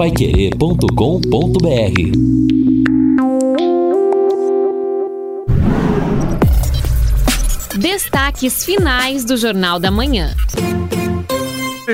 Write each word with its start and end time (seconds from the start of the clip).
paiquerê.com.br 0.00 0.88
Destaques 7.78 8.64
finais 8.64 9.26
do 9.26 9.36
Jornal 9.36 9.78
da 9.78 9.90
Manhã. 9.90 10.34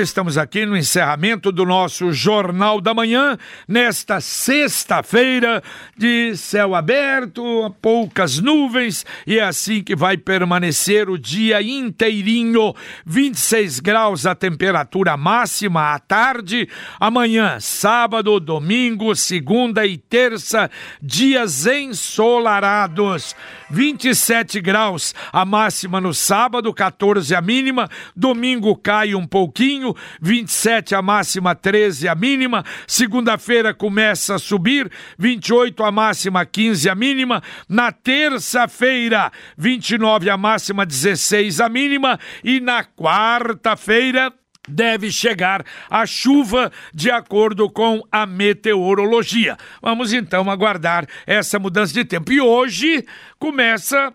Estamos 0.01 0.37
aqui 0.37 0.63
no 0.63 0.77
encerramento 0.77 1.51
do 1.51 1.65
nosso 1.65 2.11
Jornal 2.11 2.79
da 2.79 2.93
Manhã, 2.93 3.35
nesta 3.67 4.21
sexta-feira, 4.21 5.63
de 5.97 6.37
céu 6.37 6.75
aberto, 6.75 7.75
poucas 7.81 8.37
nuvens, 8.37 9.03
e 9.25 9.39
é 9.39 9.43
assim 9.43 9.81
que 9.81 9.95
vai 9.95 10.15
permanecer 10.15 11.09
o 11.09 11.17
dia 11.17 11.63
inteirinho. 11.63 12.75
26 13.05 13.79
graus 13.79 14.27
a 14.27 14.35
temperatura 14.35 15.17
máxima 15.17 15.95
à 15.95 15.99
tarde. 15.99 16.69
Amanhã, 16.99 17.59
sábado, 17.59 18.39
domingo, 18.39 19.15
segunda 19.15 19.85
e 19.85 19.97
terça, 19.97 20.69
dias 21.01 21.65
ensolarados. 21.65 23.35
27 23.69 24.61
graus 24.61 25.13
a 25.31 25.43
máxima 25.43 25.99
no 25.99 26.13
sábado, 26.13 26.73
14 26.73 27.35
a 27.35 27.41
mínima. 27.41 27.89
Domingo 28.15 28.75
cai 28.75 29.15
um 29.15 29.25
pouquinho, 29.25 29.86
27 30.21 30.95
a 30.95 31.01
máxima, 31.01 31.53
13 31.53 32.07
a 32.07 32.15
mínima. 32.15 32.63
Segunda-feira 32.87 33.73
começa 33.73 34.35
a 34.35 34.39
subir, 34.39 34.91
28 35.17 35.83
a 35.83 35.91
máxima, 35.91 36.45
15 36.45 36.89
a 36.89 36.95
mínima. 36.95 37.43
Na 37.69 37.91
terça-feira, 37.91 39.31
29 39.57 40.29
a 40.29 40.37
máxima, 40.37 40.85
16 40.85 41.59
a 41.61 41.69
mínima. 41.69 42.19
E 42.43 42.59
na 42.59 42.83
quarta-feira, 42.83 44.33
deve 44.67 45.11
chegar 45.11 45.65
a 45.89 46.05
chuva 46.05 46.71
de 46.93 47.09
acordo 47.09 47.69
com 47.69 48.01
a 48.11 48.25
meteorologia. 48.25 49.57
Vamos 49.81 50.11
então 50.11 50.49
aguardar 50.51 51.07
essa 51.25 51.57
mudança 51.57 51.93
de 51.93 52.03
tempo. 52.03 52.31
E 52.31 52.41
hoje 52.41 53.05
começa 53.39 54.13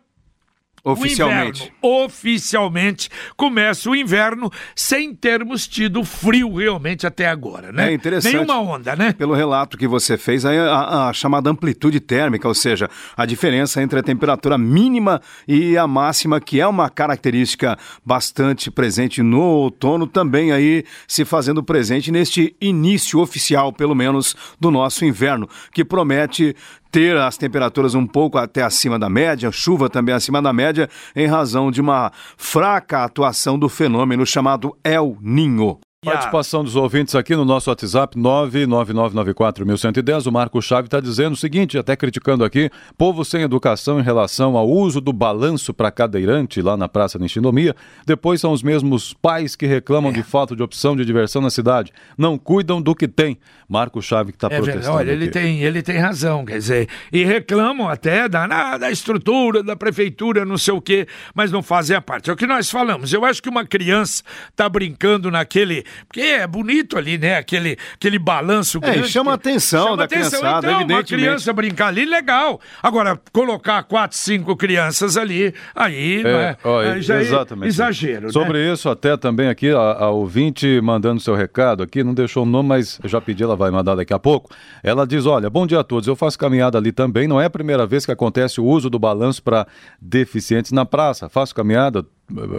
Oficialmente. 0.84 1.72
Oficialmente 1.80 3.08
começa 3.36 3.88
o 3.88 3.94
inverno 3.94 4.50
sem 4.74 5.14
termos 5.14 5.68
tido 5.68 6.04
frio 6.04 6.56
realmente 6.56 7.06
até 7.06 7.28
agora, 7.28 7.70
né? 7.70 7.90
É 7.90 7.94
interessante. 7.94 8.34
Nenhuma 8.34 8.58
onda, 8.60 8.96
né? 8.96 9.12
Pelo 9.12 9.32
relato 9.32 9.78
que 9.78 9.86
você 9.86 10.18
fez, 10.18 10.44
aí 10.44 10.58
a, 10.58 11.08
a, 11.08 11.12
chamada 11.12 11.48
amplitude 11.48 12.00
térmica, 12.00 12.48
ou 12.48 12.54
seja, 12.54 12.90
a 13.16 13.24
diferença 13.24 13.80
entre 13.80 14.00
a 14.00 14.02
temperatura 14.02 14.58
mínima 14.58 15.22
e 15.46 15.78
a 15.78 15.86
máxima, 15.86 16.40
que 16.40 16.60
é 16.60 16.66
uma 16.66 16.90
característica 16.90 17.78
bastante 18.04 18.68
presente 18.68 19.22
no 19.22 19.40
outono, 19.40 20.04
também 20.04 20.50
aí 20.50 20.84
se 21.06 21.24
fazendo 21.24 21.62
presente 21.62 22.10
neste 22.10 22.56
início 22.60 23.20
oficial, 23.20 23.72
pelo 23.72 23.94
menos, 23.94 24.34
do 24.58 24.68
nosso 24.68 25.04
inverno, 25.04 25.48
que 25.72 25.84
promete 25.84 26.56
ter 26.92 27.16
as 27.16 27.38
temperaturas 27.38 27.94
um 27.94 28.06
pouco 28.06 28.36
até 28.36 28.62
acima 28.62 28.98
da 28.98 29.08
média, 29.08 29.50
chuva 29.50 29.88
também 29.88 30.14
acima 30.14 30.42
da 30.42 30.52
média, 30.52 30.88
em 31.16 31.26
razão 31.26 31.70
de 31.70 31.80
uma 31.80 32.12
fraca 32.36 33.02
atuação 33.02 33.58
do 33.58 33.68
fenômeno 33.68 34.26
chamado 34.26 34.76
El 34.84 35.16
Ninho. 35.22 35.80
Participação 36.04 36.64
dos 36.64 36.74
ouvintes 36.74 37.14
aqui 37.14 37.36
no 37.36 37.44
nosso 37.44 37.70
WhatsApp 37.70 38.18
99994110. 38.18 40.26
O 40.26 40.32
Marco 40.32 40.60
Chave 40.60 40.88
está 40.88 40.98
dizendo 40.98 41.34
o 41.34 41.36
seguinte, 41.36 41.78
até 41.78 41.94
criticando 41.94 42.44
aqui, 42.44 42.68
povo 42.98 43.24
sem 43.24 43.42
educação 43.42 44.00
em 44.00 44.02
relação 44.02 44.56
ao 44.56 44.68
uso 44.68 45.00
do 45.00 45.12
balanço 45.12 45.72
para 45.72 45.92
cadeirante 45.92 46.60
lá 46.60 46.76
na 46.76 46.88
Praça 46.88 47.20
de 47.20 47.26
Enchinomia. 47.26 47.76
Depois 48.04 48.40
são 48.40 48.50
os 48.50 48.64
mesmos 48.64 49.14
pais 49.14 49.54
que 49.54 49.64
reclamam 49.64 50.10
é. 50.10 50.14
de 50.14 50.24
falta 50.24 50.56
de 50.56 50.62
opção 50.64 50.96
de 50.96 51.04
diversão 51.04 51.40
na 51.40 51.50
cidade. 51.50 51.92
Não 52.18 52.36
cuidam 52.36 52.82
do 52.82 52.96
que 52.96 53.06
tem. 53.06 53.38
Marco 53.68 54.02
Chave 54.02 54.32
que 54.32 54.36
está 54.36 54.48
é 54.48 54.56
protestando. 54.56 54.96
Olha, 54.96 55.12
ele 55.12 55.28
tem, 55.28 55.62
ele 55.62 55.82
tem 55.82 55.98
razão, 55.98 56.44
quer 56.44 56.58
dizer, 56.58 56.88
e 57.12 57.24
reclamam 57.24 57.88
até 57.88 58.28
da, 58.28 58.48
na, 58.48 58.76
da 58.76 58.90
estrutura, 58.90 59.62
da 59.62 59.76
prefeitura, 59.76 60.44
não 60.44 60.58
sei 60.58 60.74
o 60.74 60.80
quê, 60.80 61.06
mas 61.32 61.52
não 61.52 61.62
fazem 61.62 61.96
a 61.96 62.02
parte. 62.02 62.28
É 62.28 62.32
o 62.32 62.36
que 62.36 62.46
nós 62.46 62.68
falamos. 62.68 63.12
Eu 63.12 63.24
acho 63.24 63.40
que 63.40 63.48
uma 63.48 63.64
criança 63.64 64.24
está 64.50 64.68
brincando 64.68 65.30
naquele 65.30 65.84
porque 66.06 66.20
é 66.20 66.46
bonito 66.46 66.96
ali, 66.98 67.18
né? 67.18 67.36
Aquele, 67.36 67.76
aquele 67.94 68.18
balanço 68.18 68.80
grande. 68.80 69.00
É, 69.00 69.04
chama 69.04 69.32
a 69.32 69.34
atenção 69.34 69.84
chama 69.84 69.96
da 69.96 70.04
atenção. 70.04 70.40
criançada, 70.40 70.66
então, 70.66 70.80
evidentemente. 70.80 71.14
Uma 71.14 71.18
criança 71.18 71.52
brincar 71.52 71.86
ali, 71.88 72.04
legal. 72.04 72.60
Agora, 72.82 73.20
colocar 73.32 73.82
quatro, 73.84 74.16
cinco 74.16 74.56
crianças 74.56 75.16
ali, 75.16 75.54
aí, 75.74 76.22
é, 76.24 76.56
ó, 76.64 76.80
aí 76.80 77.02
já 77.02 77.16
é 77.16 77.20
exatamente. 77.20 77.66
é 77.66 77.68
exagero. 77.68 78.26
Né? 78.26 78.32
Sobre 78.32 78.58
né? 78.58 78.72
isso, 78.72 78.88
até 78.88 79.16
também 79.16 79.48
aqui, 79.48 79.70
a, 79.70 79.78
a 79.78 80.10
ouvinte 80.10 80.80
mandando 80.80 81.20
seu 81.20 81.34
recado 81.34 81.82
aqui, 81.82 82.02
não 82.02 82.14
deixou 82.14 82.44
o 82.44 82.46
nome, 82.46 82.68
mas 82.68 82.98
eu 83.02 83.08
já 83.08 83.20
pedi, 83.20 83.42
ela 83.42 83.56
vai 83.56 83.70
mandar 83.70 83.94
daqui 83.94 84.12
a 84.12 84.18
pouco. 84.18 84.50
Ela 84.82 85.06
diz: 85.06 85.26
Olha, 85.26 85.48
bom 85.48 85.66
dia 85.66 85.80
a 85.80 85.84
todos. 85.84 86.08
Eu 86.08 86.16
faço 86.16 86.38
caminhada 86.38 86.78
ali 86.78 86.92
também. 86.92 87.28
Não 87.28 87.40
é 87.40 87.46
a 87.46 87.50
primeira 87.50 87.86
vez 87.86 88.04
que 88.04 88.12
acontece 88.12 88.60
o 88.60 88.64
uso 88.64 88.88
do 88.88 88.98
balanço 88.98 89.42
para 89.42 89.66
deficientes 90.00 90.72
na 90.72 90.84
praça. 90.84 91.28
Faço 91.28 91.54
caminhada 91.54 92.04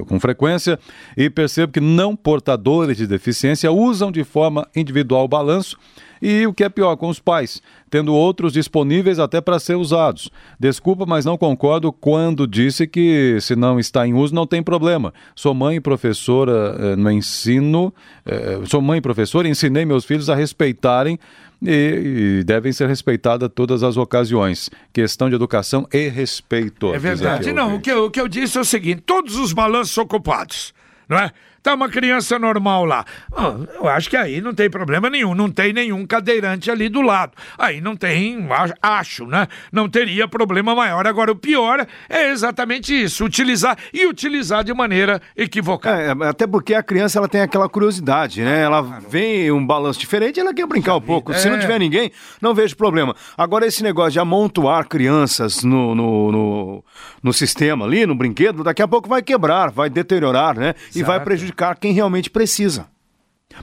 com 0.07 0.19
frequência 0.19 0.79
e 1.15 1.29
percebo 1.29 1.73
que 1.73 1.79
não 1.79 2.15
portadores 2.15 2.97
de 2.97 3.07
deficiência 3.07 3.71
usam 3.71 4.11
de 4.11 4.23
forma 4.23 4.67
individual 4.75 5.25
o 5.25 5.27
balanço 5.27 5.77
e 6.23 6.47
o 6.47 6.53
que 6.53 6.63
é 6.63 6.69
pior, 6.69 6.95
com 6.95 7.09
os 7.09 7.19
pais, 7.19 7.61
tendo 7.89 8.13
outros 8.13 8.53
disponíveis 8.53 9.19
até 9.19 9.41
para 9.41 9.59
ser 9.59 9.75
usados. 9.75 10.29
Desculpa, 10.57 11.05
mas 11.05 11.25
não 11.25 11.37
concordo 11.37 11.91
quando 11.91 12.47
disse 12.47 12.87
que 12.87 13.37
se 13.41 13.57
não 13.57 13.77
está 13.77 14.07
em 14.07 14.13
uso 14.13 14.33
não 14.33 14.47
tem 14.47 14.63
problema. 14.63 15.13
Sou 15.35 15.53
mãe 15.53 15.75
e 15.75 15.81
professora 15.81 16.77
eh, 16.79 16.95
no 16.95 17.11
ensino, 17.11 17.93
eh, 18.25 18.61
sou 18.65 18.81
mãe 18.81 18.99
e 18.99 19.01
professora, 19.01 19.49
ensinei 19.49 19.83
meus 19.83 20.05
filhos 20.05 20.29
a 20.29 20.35
respeitarem 20.35 21.19
e, 21.65 22.39
e, 22.39 22.43
devem 22.43 22.71
ser 22.71 22.87
respeitadas 22.87 23.49
todas 23.53 23.83
as 23.83 23.97
ocasiões. 23.97 24.69
Questão 24.91 25.29
de 25.29 25.35
educação 25.35 25.87
e 25.91 26.09
respeito. 26.09 26.93
É 26.93 26.99
verdade. 26.99 27.51
Não, 27.53 27.75
o 27.75 27.81
que, 27.81 27.91
eu, 27.91 28.05
o 28.05 28.11
que 28.11 28.19
eu 28.19 28.27
disse 28.27 28.57
é 28.57 28.61
o 28.61 28.65
seguinte: 28.65 29.01
todos 29.05 29.35
os 29.35 29.53
balanços 29.53 29.97
ocupados, 29.97 30.73
não 31.07 31.17
é? 31.17 31.31
Tá 31.63 31.75
uma 31.75 31.87
criança 31.87 32.37
normal 32.37 32.83
lá. 32.83 33.05
Ah, 33.31 33.55
eu 33.75 33.87
acho 33.87 34.09
que 34.09 34.17
aí 34.17 34.41
não 34.41 34.53
tem 34.53 34.69
problema 34.69 35.09
nenhum. 35.09 35.33
Não 35.33 35.49
tem 35.49 35.71
nenhum 35.71 36.05
cadeirante 36.05 36.69
ali 36.69 36.89
do 36.89 37.01
lado. 37.01 37.31
Aí 37.57 37.79
não 37.79 37.95
tem, 37.95 38.45
acho, 38.81 39.25
né? 39.25 39.47
Não 39.71 39.87
teria 39.87 40.27
problema 40.27 40.75
maior. 40.75 41.07
Agora, 41.07 41.31
o 41.31 41.35
pior 41.37 41.87
é 42.09 42.31
exatamente 42.31 42.93
isso: 42.93 43.23
utilizar 43.23 43.77
e 43.93 44.05
utilizar 44.05 44.61
de 44.65 44.73
maneira 44.73 45.21
equivocada. 45.37 46.01
É, 46.01 46.27
até 46.27 46.45
porque 46.45 46.73
a 46.73 46.83
criança 46.83 47.17
ela 47.17 47.29
tem 47.29 47.39
aquela 47.39 47.69
curiosidade, 47.69 48.41
né? 48.41 48.61
Ela 48.61 48.81
vê 48.81 49.49
um 49.49 49.65
balanço 49.65 50.01
diferente 50.01 50.41
ela 50.41 50.53
quer 50.53 50.67
brincar 50.67 50.97
um 50.97 51.01
pouco. 51.01 51.31
É. 51.31 51.35
Se 51.35 51.49
não 51.49 51.57
tiver 51.57 51.79
ninguém, 51.79 52.11
não 52.41 52.53
vejo 52.53 52.75
problema. 52.75 53.15
Agora, 53.37 53.65
esse 53.65 53.81
negócio 53.81 54.11
de 54.11 54.19
amontoar 54.19 54.85
crianças 54.85 55.63
no, 55.63 55.95
no, 55.95 56.31
no, 56.31 56.83
no 57.23 57.31
sistema 57.31 57.85
ali, 57.85 58.05
no 58.05 58.15
brinquedo, 58.15 58.65
daqui 58.65 58.81
a 58.81 58.87
pouco 58.87 59.07
vai 59.07 59.21
quebrar, 59.21 59.71
vai 59.71 59.89
deteriorar, 59.89 60.59
né? 60.59 60.75
Exato. 60.77 60.99
E 60.99 61.03
vai 61.03 61.21
prejudicar 61.21 61.52
prejudicar 61.53 61.77
quem 61.77 61.93
realmente 61.93 62.29
precisa. 62.29 62.87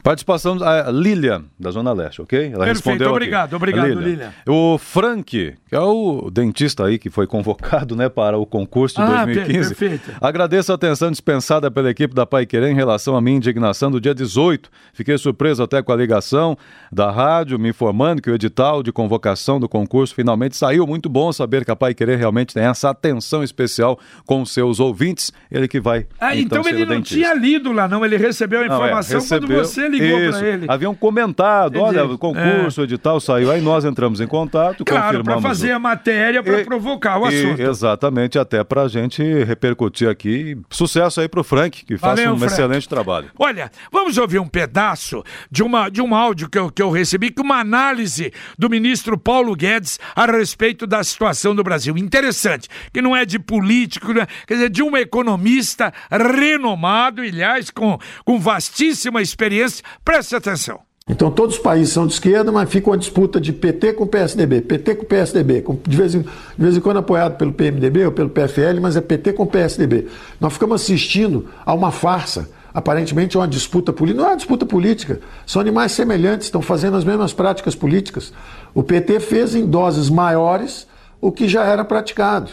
Participação 0.02 0.56
da 0.56 0.90
Lilian, 0.90 1.44
da 1.58 1.70
Zona 1.70 1.92
Leste, 1.92 2.22
ok? 2.22 2.38
Ela 2.38 2.64
Perfeito, 2.64 2.74
respondeu 2.74 3.10
obrigado, 3.10 3.46
aqui. 3.46 3.54
obrigado, 3.54 3.86
Lilian. 3.86 4.00
Lilian. 4.00 4.32
O 4.46 4.78
Frank, 4.78 5.24
que 5.24 5.56
é 5.70 5.80
o 5.80 6.30
dentista 6.30 6.86
aí 6.86 6.98
que 6.98 7.10
foi 7.10 7.26
convocado 7.26 7.94
né, 7.94 8.08
para 8.08 8.38
o 8.38 8.46
concurso 8.46 8.96
de 8.96 9.02
ah, 9.02 9.24
2015. 9.24 9.74
Perfeito. 9.74 10.10
Agradeço 10.20 10.72
a 10.72 10.74
atenção 10.74 11.10
dispensada 11.10 11.70
pela 11.70 11.90
equipe 11.90 12.14
da 12.14 12.26
Pai 12.26 12.46
Querer 12.46 12.70
em 12.70 12.74
relação 12.74 13.16
à 13.16 13.20
minha 13.20 13.36
indignação 13.36 13.90
do 13.90 14.00
dia 14.00 14.14
18. 14.14 14.70
Fiquei 14.92 15.16
surpreso 15.18 15.62
até 15.62 15.82
com 15.82 15.92
a 15.92 15.96
ligação 15.96 16.56
da 16.90 17.10
rádio 17.10 17.58
me 17.58 17.68
informando 17.68 18.22
que 18.22 18.30
o 18.30 18.34
edital 18.34 18.82
de 18.82 18.92
convocação 18.92 19.60
do 19.60 19.68
concurso 19.68 20.14
finalmente 20.14 20.56
saiu. 20.56 20.86
Muito 20.86 21.08
bom 21.08 21.32
saber 21.32 21.64
que 21.64 21.70
a 21.70 21.76
Pai 21.76 21.94
Querer 21.94 22.16
realmente 22.16 22.54
tem 22.54 22.64
essa 22.64 22.90
atenção 22.90 23.42
especial 23.42 23.98
com 24.26 24.44
seus 24.44 24.80
ouvintes. 24.80 25.32
Ele 25.50 25.68
que 25.68 25.80
vai. 25.80 26.06
Ah, 26.20 26.34
então, 26.34 26.60
então 26.60 26.70
ele 26.70 26.84
não 26.84 26.96
dentista. 26.96 27.14
tinha 27.14 27.34
lido 27.34 27.72
lá, 27.72 27.86
não. 27.88 28.04
Ele 28.04 28.16
recebeu 28.16 28.60
a 28.60 28.66
informação 28.66 29.18
não, 29.18 29.18
é, 29.18 29.22
recebeu... 29.22 29.48
quando 29.48 29.64
você 29.64 29.79
você 29.80 29.88
ligou 29.88 30.30
para 30.30 30.48
ele. 30.48 30.66
Haviam 30.68 30.94
comentado, 30.94 31.78
Entendi. 31.78 31.98
olha, 31.98 32.04
o 32.04 32.18
concurso, 32.18 32.80
é. 32.80 32.84
edital 32.84 33.20
saiu. 33.20 33.50
Aí 33.50 33.60
nós 33.60 33.84
entramos 33.84 34.20
em 34.20 34.26
contato, 34.26 34.84
claro, 34.84 35.18
confirmamos. 35.18 35.42
para 35.42 35.48
fazer 35.48 35.72
a 35.72 35.78
matéria, 35.78 36.42
para 36.42 36.64
provocar 36.64 37.18
o 37.18 37.30
e, 37.30 37.34
assunto. 37.34 37.62
Exatamente, 37.62 38.38
até 38.38 38.62
para 38.62 38.82
a 38.82 38.88
gente 38.88 39.22
repercutir 39.44 40.08
aqui. 40.08 40.56
Sucesso 40.68 41.20
aí 41.20 41.28
para 41.28 41.40
o 41.40 41.44
Frank, 41.44 41.84
que 41.84 41.96
faça 41.96 42.22
um 42.30 42.38
Frank. 42.38 42.52
excelente 42.52 42.88
trabalho. 42.88 43.30
Olha, 43.38 43.70
vamos 43.90 44.18
ouvir 44.18 44.38
um 44.38 44.48
pedaço 44.48 45.22
de, 45.50 45.62
uma, 45.62 45.88
de 45.88 46.02
um 46.02 46.14
áudio 46.14 46.48
que 46.48 46.58
eu, 46.58 46.70
que 46.70 46.82
eu 46.82 46.90
recebi, 46.90 47.30
que 47.30 47.40
uma 47.40 47.60
análise 47.60 48.32
do 48.58 48.68
ministro 48.68 49.16
Paulo 49.18 49.54
Guedes 49.54 49.98
a 50.14 50.26
respeito 50.26 50.86
da 50.86 51.02
situação 51.02 51.54
do 51.54 51.62
Brasil. 51.62 51.96
Interessante, 51.96 52.68
que 52.92 53.00
não 53.00 53.16
é 53.16 53.24
de 53.24 53.38
político, 53.38 54.12
né? 54.12 54.26
quer 54.46 54.54
dizer, 54.54 54.70
de 54.70 54.82
um 54.82 54.96
economista 54.96 55.92
renomado, 56.10 57.22
aliás, 57.22 57.70
com, 57.70 57.98
com 58.24 58.38
vastíssima 58.38 59.22
experiência 59.22 59.69
Preste 60.04 60.34
atenção. 60.36 60.80
Então 61.08 61.30
todos 61.30 61.56
os 61.56 61.60
países 61.60 61.92
são 61.92 62.06
de 62.06 62.12
esquerda, 62.12 62.52
mas 62.52 62.70
fica 62.70 62.88
uma 62.88 62.96
disputa 62.96 63.40
de 63.40 63.52
PT 63.52 63.94
com 63.94 64.06
PSDB, 64.06 64.60
PT 64.60 64.94
com 64.94 65.04
PSDB, 65.04 65.64
de 65.86 65.96
vez 65.96 66.14
em, 66.14 66.20
de 66.20 66.28
vez 66.56 66.76
em 66.76 66.80
quando 66.80 66.98
apoiado 66.98 67.36
pelo 67.36 67.52
PMDB 67.52 68.06
ou 68.06 68.12
pelo 68.12 68.30
PFL, 68.30 68.80
mas 68.80 68.96
é 68.96 69.00
PT 69.00 69.32
com 69.32 69.44
PSDB. 69.44 70.06
Nós 70.40 70.52
ficamos 70.52 70.80
assistindo 70.82 71.48
a 71.66 71.74
uma 71.74 71.90
farsa 71.90 72.48
aparentemente 72.72 73.36
é 73.36 73.40
uma 73.40 73.48
disputa 73.48 73.92
política. 73.92 74.22
Não 74.22 74.28
é 74.28 74.30
uma 74.32 74.36
disputa 74.36 74.64
política, 74.64 75.20
são 75.46 75.60
animais 75.60 75.92
semelhantes, 75.92 76.46
estão 76.46 76.62
fazendo 76.62 76.96
as 76.96 77.04
mesmas 77.04 77.32
práticas 77.32 77.74
políticas. 77.74 78.32
O 78.74 78.82
PT 78.82 79.20
fez 79.20 79.54
em 79.54 79.66
doses 79.66 80.08
maiores 80.08 80.86
o 81.20 81.30
que 81.30 81.48
já 81.48 81.64
era 81.64 81.84
praticado. 81.84 82.52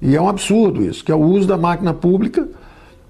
E 0.00 0.16
é 0.16 0.20
um 0.20 0.28
absurdo 0.28 0.82
isso, 0.82 1.04
que 1.04 1.12
é 1.12 1.14
o 1.14 1.20
uso 1.20 1.46
da 1.46 1.56
máquina 1.56 1.94
pública 1.94 2.48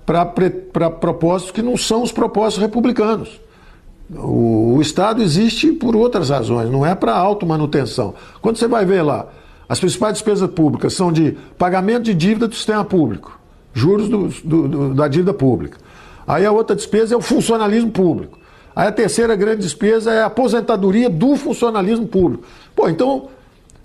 para 0.04 0.90
propósitos 0.90 1.52
que 1.52 1.62
não 1.62 1.76
são 1.76 2.02
os 2.02 2.12
propósitos 2.12 2.62
republicanos. 2.62 3.40
O, 4.10 4.74
o 4.76 4.82
Estado 4.82 5.22
existe 5.22 5.72
por 5.72 5.96
outras 5.96 6.30
razões, 6.30 6.70
não 6.70 6.84
é 6.84 6.94
para 6.94 7.14
automanutenção. 7.14 8.14
Quando 8.40 8.56
você 8.56 8.66
vai 8.66 8.84
ver 8.84 9.02
lá, 9.02 9.26
as 9.68 9.80
principais 9.80 10.14
despesas 10.14 10.50
públicas 10.50 10.92
são 10.92 11.12
de 11.12 11.36
pagamento 11.56 12.02
de 12.02 12.14
dívida 12.14 12.46
do 12.46 12.54
sistema 12.54 12.84
público, 12.84 13.38
juros 13.72 14.08
do, 14.08 14.28
do, 14.28 14.68
do, 14.68 14.94
da 14.94 15.08
dívida 15.08 15.32
pública. 15.32 15.78
Aí 16.26 16.44
a 16.44 16.52
outra 16.52 16.76
despesa 16.76 17.14
é 17.14 17.16
o 17.16 17.22
funcionalismo 17.22 17.90
público. 17.90 18.38
Aí 18.74 18.88
a 18.88 18.92
terceira 18.92 19.34
grande 19.36 19.62
despesa 19.62 20.12
é 20.12 20.22
a 20.22 20.26
aposentadoria 20.26 21.08
do 21.08 21.36
funcionalismo 21.36 22.06
público. 22.06 22.44
Pô, 22.74 22.88
então 22.88 23.28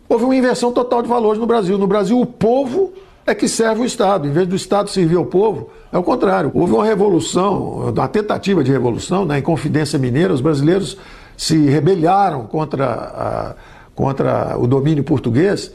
houve 0.07 0.23
uma 0.23 0.35
inversão 0.35 0.71
total 0.71 1.01
de 1.01 1.09
valores 1.09 1.39
no 1.39 1.45
Brasil. 1.45 1.77
No 1.77 1.87
Brasil, 1.87 2.19
o 2.19 2.25
povo 2.25 2.93
é 3.27 3.35
que 3.35 3.47
serve 3.49 3.81
o 3.81 3.85
Estado. 3.85 4.25
Em 4.25 4.31
vez 4.31 4.47
do 4.47 4.55
Estado 4.55 4.89
servir 4.89 5.17
ao 5.17 5.25
povo, 5.25 5.69
é 5.91 5.97
o 5.97 6.03
contrário. 6.03 6.49
Houve 6.53 6.73
uma 6.73 6.85
revolução, 6.85 7.91
uma 7.93 8.07
tentativa 8.07 8.63
de 8.63 8.71
revolução, 8.71 9.25
na 9.25 9.33
né, 9.33 9.39
Inconfidência 9.39 9.99
Mineira, 9.99 10.33
os 10.33 10.39
brasileiros 10.39 10.97
se 11.35 11.67
rebelaram 11.67 12.45
contra, 12.47 12.85
a, 12.85 13.55
contra 13.93 14.57
o 14.57 14.65
domínio 14.65 15.03
português, 15.03 15.71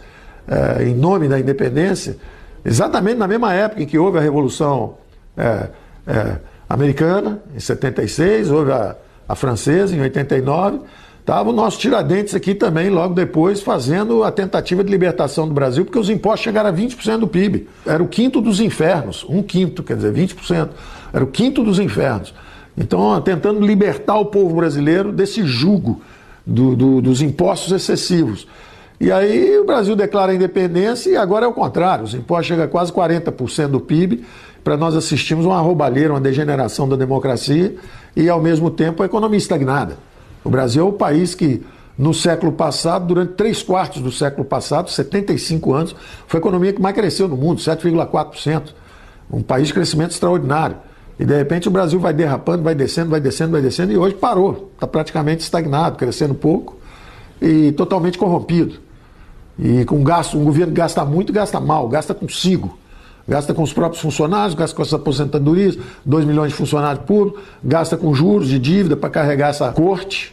é, 0.48 0.84
em 0.84 0.94
nome 0.94 1.28
da 1.28 1.38
independência, 1.38 2.16
exatamente 2.64 3.18
na 3.18 3.28
mesma 3.28 3.52
época 3.52 3.82
em 3.82 3.86
que 3.86 3.98
houve 3.98 4.18
a 4.18 4.20
Revolução 4.20 4.94
é, 5.36 5.68
é, 6.06 6.36
Americana, 6.68 7.40
em 7.54 7.60
76, 7.60 8.50
houve 8.50 8.72
a, 8.72 8.96
a 9.28 9.34
francesa, 9.34 9.94
em 9.94 10.00
89. 10.00 10.80
Estava 11.22 11.50
o 11.50 11.52
nosso 11.52 11.78
Tiradentes 11.78 12.34
aqui 12.34 12.52
também, 12.52 12.90
logo 12.90 13.14
depois, 13.14 13.60
fazendo 13.62 14.24
a 14.24 14.32
tentativa 14.32 14.82
de 14.82 14.90
libertação 14.90 15.46
do 15.46 15.54
Brasil, 15.54 15.84
porque 15.84 15.98
os 15.98 16.10
impostos 16.10 16.40
chegaram 16.40 16.68
a 16.68 16.72
20% 16.72 17.18
do 17.18 17.28
PIB. 17.28 17.68
Era 17.86 18.02
o 18.02 18.08
quinto 18.08 18.40
dos 18.40 18.58
infernos, 18.58 19.24
um 19.28 19.40
quinto, 19.40 19.84
quer 19.84 19.94
dizer, 19.94 20.12
20%. 20.12 20.70
Era 21.12 21.22
o 21.22 21.28
quinto 21.28 21.62
dos 21.62 21.78
infernos. 21.78 22.34
Então, 22.76 23.20
tentando 23.20 23.64
libertar 23.64 24.16
o 24.16 24.26
povo 24.26 24.56
brasileiro 24.56 25.12
desse 25.12 25.44
jugo 25.46 26.00
do, 26.44 26.74
do, 26.74 27.00
dos 27.00 27.22
impostos 27.22 27.70
excessivos. 27.70 28.48
E 29.00 29.12
aí 29.12 29.56
o 29.60 29.64
Brasil 29.64 29.94
declara 29.94 30.32
a 30.32 30.34
independência 30.34 31.08
e 31.08 31.16
agora 31.16 31.46
é 31.46 31.48
o 31.48 31.52
contrário. 31.52 32.04
Os 32.04 32.14
impostos 32.14 32.46
chegam 32.48 32.64
a 32.64 32.68
quase 32.68 32.92
40% 32.92 33.68
do 33.68 33.80
PIB. 33.80 34.24
Para 34.64 34.76
nós 34.76 34.96
assistimos 34.96 35.46
uma 35.46 35.60
roubalheira, 35.60 36.12
uma 36.12 36.20
degeneração 36.20 36.88
da 36.88 36.96
democracia 36.96 37.76
e, 38.16 38.28
ao 38.28 38.42
mesmo 38.42 38.70
tempo, 38.70 39.04
a 39.04 39.06
economia 39.06 39.38
estagnada. 39.38 39.98
O 40.44 40.50
Brasil 40.50 40.84
é 40.84 40.88
o 40.88 40.92
país 40.92 41.34
que, 41.34 41.64
no 41.96 42.12
século 42.12 42.52
passado, 42.52 43.06
durante 43.06 43.34
três 43.34 43.62
quartos 43.62 44.02
do 44.02 44.10
século 44.10 44.44
passado, 44.44 44.90
75 44.90 45.72
anos, 45.72 45.96
foi 46.26 46.38
a 46.38 46.40
economia 46.40 46.72
que 46.72 46.80
mais 46.80 46.94
cresceu 46.94 47.28
no 47.28 47.36
mundo, 47.36 47.60
7,4%. 47.60 48.74
Um 49.30 49.42
país 49.42 49.68
de 49.68 49.74
crescimento 49.74 50.10
extraordinário. 50.10 50.76
E 51.18 51.24
de 51.24 51.36
repente 51.36 51.68
o 51.68 51.70
Brasil 51.70 52.00
vai 52.00 52.12
derrapando, 52.12 52.62
vai 52.62 52.74
descendo, 52.74 53.10
vai 53.10 53.20
descendo, 53.20 53.52
vai 53.52 53.62
descendo, 53.62 53.92
e 53.92 53.96
hoje 53.96 54.14
parou. 54.14 54.70
Está 54.74 54.86
praticamente 54.86 55.42
estagnado, 55.42 55.96
crescendo 55.96 56.34
pouco 56.34 56.76
e 57.40 57.72
totalmente 57.72 58.18
corrompido. 58.18 58.80
E 59.58 59.84
com 59.84 60.02
gasto, 60.02 60.38
um 60.38 60.44
governo 60.44 60.72
gasta 60.72 61.04
muito, 61.04 61.32
gasta 61.32 61.60
mal, 61.60 61.88
gasta 61.88 62.14
consigo. 62.14 62.78
Gasta 63.26 63.54
com 63.54 63.62
os 63.62 63.72
próprios 63.72 64.02
funcionários, 64.02 64.54
gasta 64.54 64.74
com 64.74 64.82
as 64.82 64.92
aposentadorias, 64.92 65.78
2 66.04 66.24
milhões 66.24 66.50
de 66.50 66.56
funcionários 66.56 67.04
públicos, 67.04 67.42
gasta 67.62 67.96
com 67.96 68.14
juros 68.14 68.48
de 68.48 68.58
dívida 68.58 68.96
para 68.96 69.10
carregar 69.10 69.50
essa 69.50 69.70
corte. 69.72 70.32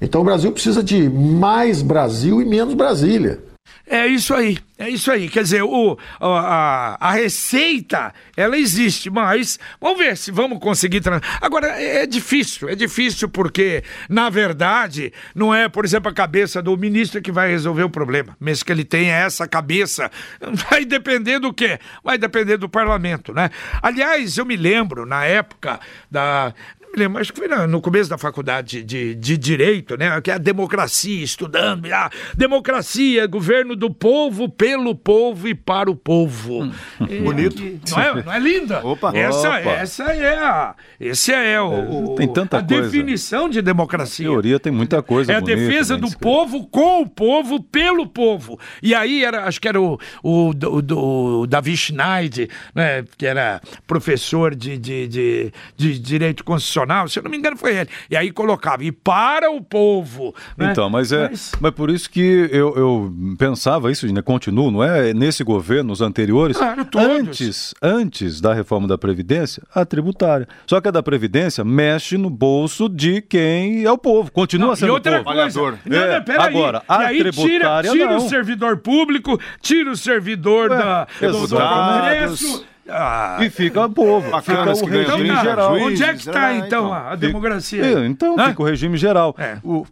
Então 0.00 0.20
o 0.20 0.24
Brasil 0.24 0.50
precisa 0.50 0.82
de 0.82 1.08
mais 1.08 1.82
Brasil 1.82 2.40
e 2.40 2.44
menos 2.44 2.74
Brasília. 2.74 3.40
É 3.86 4.06
isso 4.06 4.34
aí, 4.34 4.58
é 4.82 4.90
isso 4.90 5.12
aí. 5.12 5.28
Quer 5.28 5.44
dizer, 5.44 5.62
o, 5.62 5.96
a, 6.20 6.96
a 6.98 7.12
receita, 7.12 8.12
ela 8.36 8.58
existe, 8.58 9.08
mas 9.08 9.56
vamos 9.80 9.98
ver 9.98 10.16
se 10.16 10.32
vamos 10.32 10.58
conseguir. 10.58 11.00
Agora, 11.40 11.80
é, 11.80 12.02
é 12.02 12.06
difícil, 12.06 12.68
é 12.68 12.74
difícil 12.74 13.28
porque, 13.28 13.84
na 14.08 14.28
verdade, 14.28 15.12
não 15.36 15.54
é, 15.54 15.68
por 15.68 15.84
exemplo, 15.84 16.10
a 16.10 16.14
cabeça 16.14 16.60
do 16.60 16.76
ministro 16.76 17.22
que 17.22 17.30
vai 17.30 17.48
resolver 17.48 17.84
o 17.84 17.90
problema. 17.90 18.36
Mesmo 18.40 18.64
que 18.64 18.72
ele 18.72 18.84
tenha 18.84 19.14
essa 19.14 19.46
cabeça, 19.46 20.10
vai 20.68 20.84
depender 20.84 21.38
do 21.38 21.52
quê? 21.54 21.78
Vai 22.02 22.18
depender 22.18 22.56
do 22.56 22.68
parlamento, 22.68 23.32
né? 23.32 23.50
Aliás, 23.80 24.36
eu 24.36 24.44
me 24.44 24.56
lembro, 24.56 25.06
na 25.06 25.24
época 25.24 25.78
da 26.10 26.52
lembro, 26.96 27.20
acho 27.20 27.32
que 27.32 27.38
foi 27.38 27.48
no 27.66 27.80
começo 27.80 28.08
da 28.10 28.18
faculdade 28.18 28.82
de, 28.82 29.14
de 29.14 29.36
Direito, 29.36 29.96
né? 29.96 30.20
Que 30.20 30.30
é 30.30 30.34
a 30.34 30.38
democracia, 30.38 31.22
estudando, 31.22 31.86
ah, 31.92 32.10
democracia, 32.36 33.26
governo 33.26 33.74
do 33.74 33.90
povo, 33.92 34.48
pelo 34.48 34.94
povo 34.94 35.48
e 35.48 35.54
para 35.54 35.90
o 35.90 35.96
povo. 35.96 36.64
Hum. 36.64 36.72
É, 37.08 37.20
Bonito. 37.20 37.62
Não 37.90 38.00
é, 38.00 38.22
não 38.24 38.32
é 38.32 38.38
linda? 38.38 38.86
Opa. 38.86 39.10
Essa, 39.16 39.48
Opa. 39.48 39.58
essa 39.70 40.04
é 40.12 40.38
a, 40.38 40.74
esse 41.00 41.32
é 41.32 41.60
o, 41.60 42.12
é, 42.12 42.16
tem 42.16 42.32
tanta 42.32 42.58
a 42.58 42.62
coisa. 42.62 42.82
definição 42.82 43.48
de 43.48 43.60
democracia. 43.62 44.26
A 44.26 44.30
teoria 44.30 44.60
tem 44.60 44.72
muita 44.72 45.02
coisa 45.02 45.32
É 45.32 45.36
a 45.36 45.40
bonita, 45.40 45.58
defesa 45.60 45.96
do 45.96 46.06
escrito. 46.06 46.22
povo, 46.22 46.66
com 46.66 47.02
o 47.02 47.08
povo, 47.08 47.62
pelo 47.62 48.06
povo. 48.06 48.58
E 48.82 48.94
aí 48.94 49.24
era, 49.24 49.44
acho 49.44 49.60
que 49.60 49.68
era 49.68 49.80
o, 49.80 49.98
o, 50.22 50.50
o, 50.50 51.40
o 51.42 51.46
Davi 51.46 51.76
Schneid, 51.76 52.48
né, 52.74 53.04
que 53.16 53.26
era 53.26 53.60
professor 53.86 54.54
de, 54.54 54.76
de, 54.78 55.08
de, 55.08 55.52
de 55.76 55.98
direito 55.98 56.44
constitucional, 56.44 56.81
se 57.08 57.18
eu 57.18 57.22
não 57.22 57.30
me 57.30 57.36
engano 57.36 57.56
foi 57.56 57.76
ele. 57.76 57.90
E 58.10 58.16
aí 58.16 58.30
colocava, 58.30 58.84
e 58.84 58.92
para 58.92 59.50
o 59.50 59.60
povo. 59.60 60.34
né? 60.56 60.70
Então, 60.72 60.88
mas 60.90 61.12
é 61.12 61.28
Mas- 61.28 61.52
mas... 61.60 61.72
por 61.72 61.90
isso 61.90 62.10
que 62.10 62.48
eu, 62.52 62.74
eu 62.76 63.14
pensava 63.38 63.90
isso, 63.90 64.06
né? 64.12 64.22
Continuo, 64.22 64.70
não 64.70 64.82
é? 64.82 65.12
Nesse 65.14 65.42
governo, 65.44 65.90
nos 65.90 66.00
anteriores, 66.00 66.56
Claro, 66.56 66.84
todos. 66.84 67.06
antes, 67.08 67.74
antes 67.82 68.40
da 68.40 68.52
reforma 68.54 68.86
da 68.88 68.96
Previdência, 68.98 69.62
a 69.74 69.84
tributária. 69.84 70.46
Só 70.66 70.80
que 70.80 70.88
a 70.88 70.90
da 70.90 71.02
Previdência 71.02 71.64
mexe 71.64 72.16
no 72.16 72.30
bolso 72.30 72.88
de 72.88 73.20
quem 73.20 73.84
é 73.84 73.90
o 73.90 73.98
povo. 73.98 74.30
Continua 74.32 74.68
Não, 74.68 74.74
e 74.74 74.76
sendo 74.76 74.90
o 74.90 74.94
outra 74.94 75.12
povo. 75.22 75.24
coisa, 75.24 75.50
Trabalhador. 75.52 75.78
não, 75.84 75.98
É, 75.98 76.18
não, 76.18 76.24
peraí. 76.24 76.46
agora, 76.48 76.78
e 76.78 76.92
a 76.92 76.98
aí 76.98 77.16
tira, 77.18 77.32
tributária, 77.32 77.90
tira 77.90 78.06
não. 78.06 78.16
o 78.16 78.28
servidor 78.28 78.76
público, 78.78 79.40
tira 79.60 79.90
o 79.90 79.96
servidor 79.96 80.70
Ué, 80.70 80.78
da, 80.78 81.06
do, 81.20 81.46
do. 81.46 81.56
Congresso. 81.56 82.64
Ah, 82.88 83.38
E 83.40 83.48
fica 83.50 83.84
o 83.86 83.90
povo, 83.90 84.28
Bacanas 84.30 84.80
fica 84.80 84.90
o 84.90 84.94
regime 84.98 85.28
então, 85.30 85.42
geral. 85.44 85.70
juiz. 85.78 85.86
onde 85.86 86.02
é 86.02 86.08
que 86.14 86.18
está 86.18 86.52
é, 86.52 86.56
então, 86.58 86.66
então. 86.66 86.92
a, 86.92 87.02
Fica- 87.04 87.16
democracia? 87.16 88.06
Então 88.06 88.36
Hã? 88.38 88.48
fica 88.50 88.62
o 88.62 88.66
regime 88.66 88.96
geral. 88.96 89.34
É. 89.38 89.58
O 89.62 89.86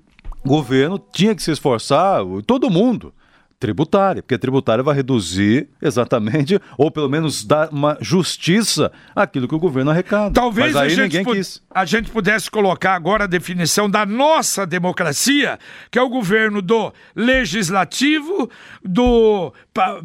governo 0.44 0.98
tinha 1.12 1.34
que 1.34 1.42
se 1.42 1.50
esforçar, 1.52 2.20
todo 2.46 2.68
mundo, 2.70 3.14
tributária, 3.60 4.22
porque 4.22 4.34
a 4.34 4.38
tributária 4.38 4.82
vai 4.82 4.94
reduzir 4.96 5.68
exatamente, 5.82 6.58
ou 6.78 6.90
pelo 6.90 7.08
menos 7.10 7.44
dar 7.44 7.68
uma 7.70 7.96
justiça 8.00 8.90
àquilo 9.14 9.46
que 9.46 9.54
o 9.54 9.58
governo 9.58 9.90
arrecada. 9.90 10.32
Talvez 10.32 10.74
a, 10.74 10.88
gente 10.88 11.02
ninguém 11.02 11.24
pu- 11.24 11.32
quis. 11.34 11.62
a 11.70 11.84
gente 11.84 12.10
pudesse 12.10 12.50
colocar 12.50 12.94
agora 12.94 13.24
a 13.24 13.26
definição 13.26 13.88
da 13.88 14.04
nossa 14.06 14.66
democracia, 14.66 15.58
que 15.90 15.98
é 15.98 16.02
o 16.02 16.08
governo 16.08 16.62
do 16.62 16.90
legislativo, 17.14 18.50
do 18.82 19.52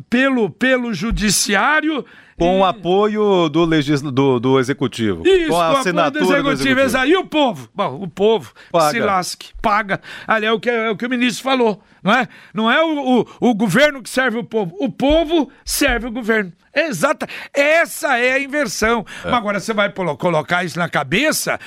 pelo, 0.10 0.50
pelo 0.50 0.94
judiciário. 0.94 2.06
Com 2.38 2.58
e- 2.58 2.60
o 2.60 2.66
apoio 2.66 3.48
do, 3.50 3.64
legis... 3.64 4.02
do, 4.02 4.40
do 4.40 4.60
executivo. 4.60 5.24
Isso, 5.26 5.50
com 5.50 5.56
a 5.56 5.68
apoio 5.70 5.74
do 5.76 5.80
assinatura 5.80 6.26
do 6.26 6.32
executivo. 6.34 6.52
executivo. 6.52 6.80
exato. 6.82 7.08
E 7.08 7.16
o 7.18 7.26
povo? 7.26 7.70
Bom, 7.74 8.02
o 8.02 8.08
povo 8.10 8.52
Paga. 8.72 8.92
se 8.92 9.00
lasque, 9.00 9.48
paga. 9.62 10.02
Ali 10.28 10.46
é 10.46 10.52
o 10.52 10.60
que, 10.60 10.70
é 10.70 10.90
o 10.90 10.98
que 10.98 11.06
o 11.06 11.10
ministro 11.10 11.44
falou, 11.44 11.82
não 12.06 12.14
é? 12.14 12.28
Não 12.54 12.72
é 12.72 12.82
o, 12.82 13.22
o, 13.22 13.50
o 13.50 13.54
governo 13.56 14.02
que 14.02 14.10
serve 14.10 14.38
o 14.38 14.44
povo, 14.44 14.74
o 14.80 14.90
povo 14.90 15.50
serve 15.66 16.08
o 16.08 16.12
governo. 16.12 16.54
Exata. 16.78 17.26
Essa 17.54 18.18
é 18.18 18.34
a 18.34 18.40
inversão. 18.40 19.06
Mas 19.24 19.34
agora 19.34 19.62
você 19.62 19.74
vai 19.74 19.90
colocar 20.18 20.66
isso 20.66 20.78
na 20.78 20.90
cabeça? 20.90 21.58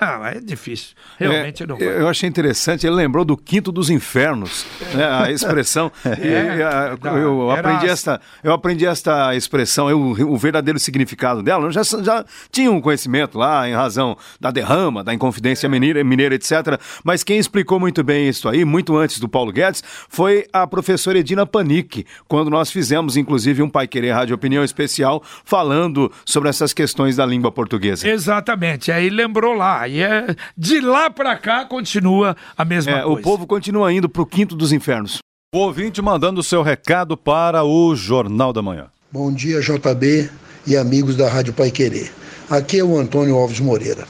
Ah, 0.00 0.32
é 0.34 0.40
difícil. 0.40 0.94
Realmente 1.18 1.62
É, 1.62 1.66
não 1.66 1.76
vai. 1.76 1.86
Eu 1.86 2.08
achei 2.08 2.26
interessante, 2.26 2.86
ele 2.86 2.96
lembrou 2.96 3.26
do 3.26 3.36
quinto 3.36 3.70
dos 3.70 3.90
infernos, 3.90 4.64
né, 4.94 5.04
a 5.06 5.28
expressão. 5.30 5.92
A- 6.02 6.96
da- 6.96 7.10
eu, 7.10 7.50
era 7.52 7.60
aprendi 7.60 7.88
esta, 7.92 8.18
eu 8.42 8.52
aprendi 8.54 8.86
esta 8.86 9.34
expressão, 9.36 9.90
eu, 9.90 10.00
o 10.00 10.36
verdadeiro 10.38 10.78
significado 10.78 11.42
dela. 11.42 11.66
Eu 11.66 11.70
já, 11.70 11.82
já 11.82 12.24
tinha 12.50 12.72
um 12.72 12.80
conhecimento 12.80 13.36
lá 13.38 13.68
em 13.68 13.74
razão 13.74 14.16
da 14.40 14.50
derrama, 14.50 15.04
da 15.04 15.12
Inconfidência 15.12 15.68
Mineira, 15.68 16.02
mineira, 16.02 16.34
etc. 16.34 16.80
Mas 17.04 17.22
quem 17.22 17.38
explicou 17.38 17.78
muito 17.78 18.02
bem 18.02 18.30
isso 18.30 18.48
aí, 18.48 18.64
muito 18.64 18.96
antes 18.96 19.18
do 19.20 19.28
Paulo 19.28 19.52
Guedes, 19.52 19.83
foi 20.08 20.46
a 20.52 20.66
professora 20.66 21.18
Edina 21.18 21.46
Panic, 21.46 22.04
quando 22.28 22.50
nós 22.50 22.70
fizemos, 22.70 23.16
inclusive, 23.16 23.62
um 23.62 23.68
Pai 23.68 23.86
Querer 23.86 24.12
Rádio 24.12 24.34
Opinião 24.34 24.62
especial 24.64 25.22
falando 25.44 26.10
sobre 26.24 26.48
essas 26.48 26.72
questões 26.72 27.16
da 27.16 27.26
língua 27.26 27.50
portuguesa. 27.52 28.08
Exatamente. 28.08 28.90
Aí 28.92 29.08
lembrou 29.10 29.54
lá. 29.54 29.86
E 29.88 30.00
é, 30.02 30.34
de 30.56 30.80
lá 30.80 31.10
pra 31.10 31.36
cá 31.36 31.64
continua 31.64 32.36
a 32.56 32.64
mesma 32.64 32.92
É, 32.92 33.02
coisa. 33.02 33.08
o 33.08 33.22
povo 33.22 33.46
continua 33.46 33.92
indo 33.92 34.08
para 34.08 34.22
o 34.22 34.26
quinto 34.26 34.54
dos 34.56 34.72
infernos. 34.72 35.18
O 35.54 35.58
ouvinte 35.58 36.02
mandando 36.02 36.40
o 36.40 36.44
seu 36.44 36.62
recado 36.62 37.16
para 37.16 37.62
o 37.64 37.94
Jornal 37.94 38.52
da 38.52 38.60
Manhã. 38.60 38.86
Bom 39.12 39.32
dia, 39.32 39.60
JB 39.60 40.28
e 40.66 40.76
amigos 40.76 41.16
da 41.16 41.28
Rádio 41.28 41.52
Pai 41.52 41.70
Querer. 41.70 42.10
Aqui 42.50 42.80
é 42.80 42.84
o 42.84 42.98
Antônio 42.98 43.36
Alves 43.36 43.60
Moreira. 43.60 44.04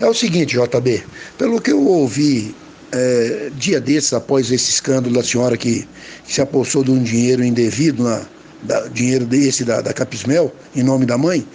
É 0.00 0.06
o 0.06 0.12
seguinte, 0.12 0.56
JB, 0.58 1.04
pelo 1.38 1.60
que 1.60 1.70
eu 1.70 1.86
ouvi 1.86 2.54
é, 2.92 3.50
dia 3.56 3.80
desses, 3.80 4.12
após 4.12 4.50
esse 4.50 4.70
escândalo 4.70 5.14
da 5.14 5.22
senhora 5.22 5.56
que, 5.56 5.86
que 6.24 6.34
se 6.34 6.40
apossou 6.40 6.82
de 6.82 6.90
um 6.90 7.02
dinheiro 7.02 7.44
indevido, 7.44 8.02
na, 8.02 8.22
da, 8.62 8.86
dinheiro 8.88 9.24
desse 9.24 9.64
da, 9.64 9.80
da 9.80 9.92
Capismel, 9.92 10.52
em 10.74 10.82
nome 10.82 11.06
da 11.06 11.16
mãe, 11.16 11.46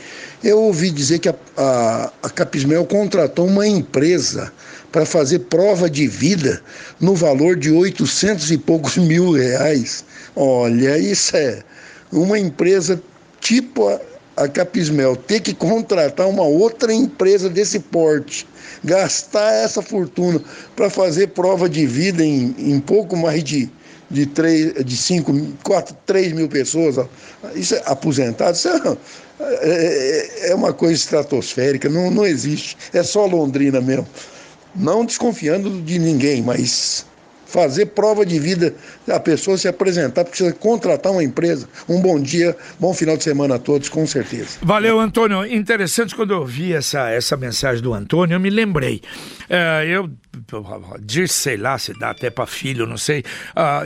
eu 0.44 0.60
ouvi 0.60 0.92
dizer 0.92 1.20
que 1.20 1.30
a, 1.30 1.36
a, 1.58 2.12
a 2.24 2.30
Capismel 2.30 2.86
contratou 2.86 3.48
uma 3.48 3.68
empresa 3.68 4.52
para 4.92 5.06
fazer 5.06 5.40
prova 5.40 5.90
de 5.90 6.08
vida 6.08 6.62
no 7.00 7.16
valor 7.16 7.56
de 7.56 7.72
800 7.72 8.52
e 8.52 8.58
poucos 8.58 8.98
mil 8.98 9.32
reais. 9.32 10.06
Olha, 10.36 10.98
isso 10.98 11.36
é 11.36 11.64
uma 12.12 12.40
empresa 12.40 13.02
tipo 13.42 13.90
a, 13.90 14.00
a 14.38 14.48
Capismel 14.48 15.16
ter 15.16 15.40
que 15.40 15.54
contratar 15.54 16.28
uma 16.28 16.44
outra 16.44 16.94
empresa 16.94 17.50
desse 17.50 17.80
porte, 17.80 18.48
gastar 18.84 19.52
essa 19.54 19.82
fortuna 19.82 20.42
para 20.76 20.90
fazer 20.90 21.28
prova 21.28 21.70
de 21.70 21.86
vida 21.86 22.24
em, 22.24 22.56
em 22.58 22.80
pouco 22.80 23.16
mais 23.16 23.44
de, 23.44 23.70
de, 24.10 24.26
três, 24.26 24.84
de 24.84 24.98
cinco, 24.98 25.34
quatro, 25.64 25.96
três 26.06 26.32
mil 26.32 26.48
pessoas, 26.48 26.98
isso 27.56 27.76
é 27.76 27.84
aposentado, 27.86 28.56
isso 28.56 28.70
é, 28.70 28.98
é, 29.40 30.50
é 30.50 30.56
uma 30.56 30.74
coisa 30.74 30.94
estratosférica, 30.96 31.90
não, 31.90 32.10
não 32.12 32.26
existe, 32.26 32.78
é 32.94 33.04
só 33.04 33.26
Londrina 33.26 33.82
mesmo. 33.82 34.08
Não 34.76 35.06
desconfiando 35.06 35.82
de 35.82 35.98
ninguém, 35.98 36.42
mas 36.42 37.06
fazer 37.56 37.86
prova 37.86 38.26
de 38.26 38.38
vida, 38.38 38.76
a 39.10 39.18
pessoa 39.18 39.58
se 39.58 39.66
apresentar, 39.66 40.26
precisa 40.26 40.52
contratar 40.52 41.14
uma 41.14 41.24
empresa. 41.24 41.70
Um 41.88 42.02
bom 42.02 42.20
dia, 42.20 42.54
bom 42.78 42.94
final 42.94 43.16
de 43.16 43.24
semana 43.24 43.56
a 43.56 43.60
todos, 43.60 43.88
com 43.88 44.06
certeza. 44.06 44.58
Valeu, 44.62 45.00
Antônio. 45.00 45.46
Interessante 45.46 46.14
quando 46.14 46.34
eu 46.34 46.46
vi 46.46 46.74
essa, 46.74 47.10
essa 47.10 47.38
mensagem 47.38 47.82
do 47.82 47.94
Antônio, 47.94 48.36
eu 48.36 48.42
me 48.42 48.50
lembrei. 48.50 49.02
É, 49.50 49.86
eu 49.88 50.10
disse, 51.00 51.34
sei 51.34 51.56
lá, 51.56 51.78
se 51.78 51.98
dá 51.98 52.10
até 52.10 52.30
para 52.30 52.46
filho, 52.46 52.86
não 52.86 52.98
sei, 52.98 53.24
a, 53.56 53.84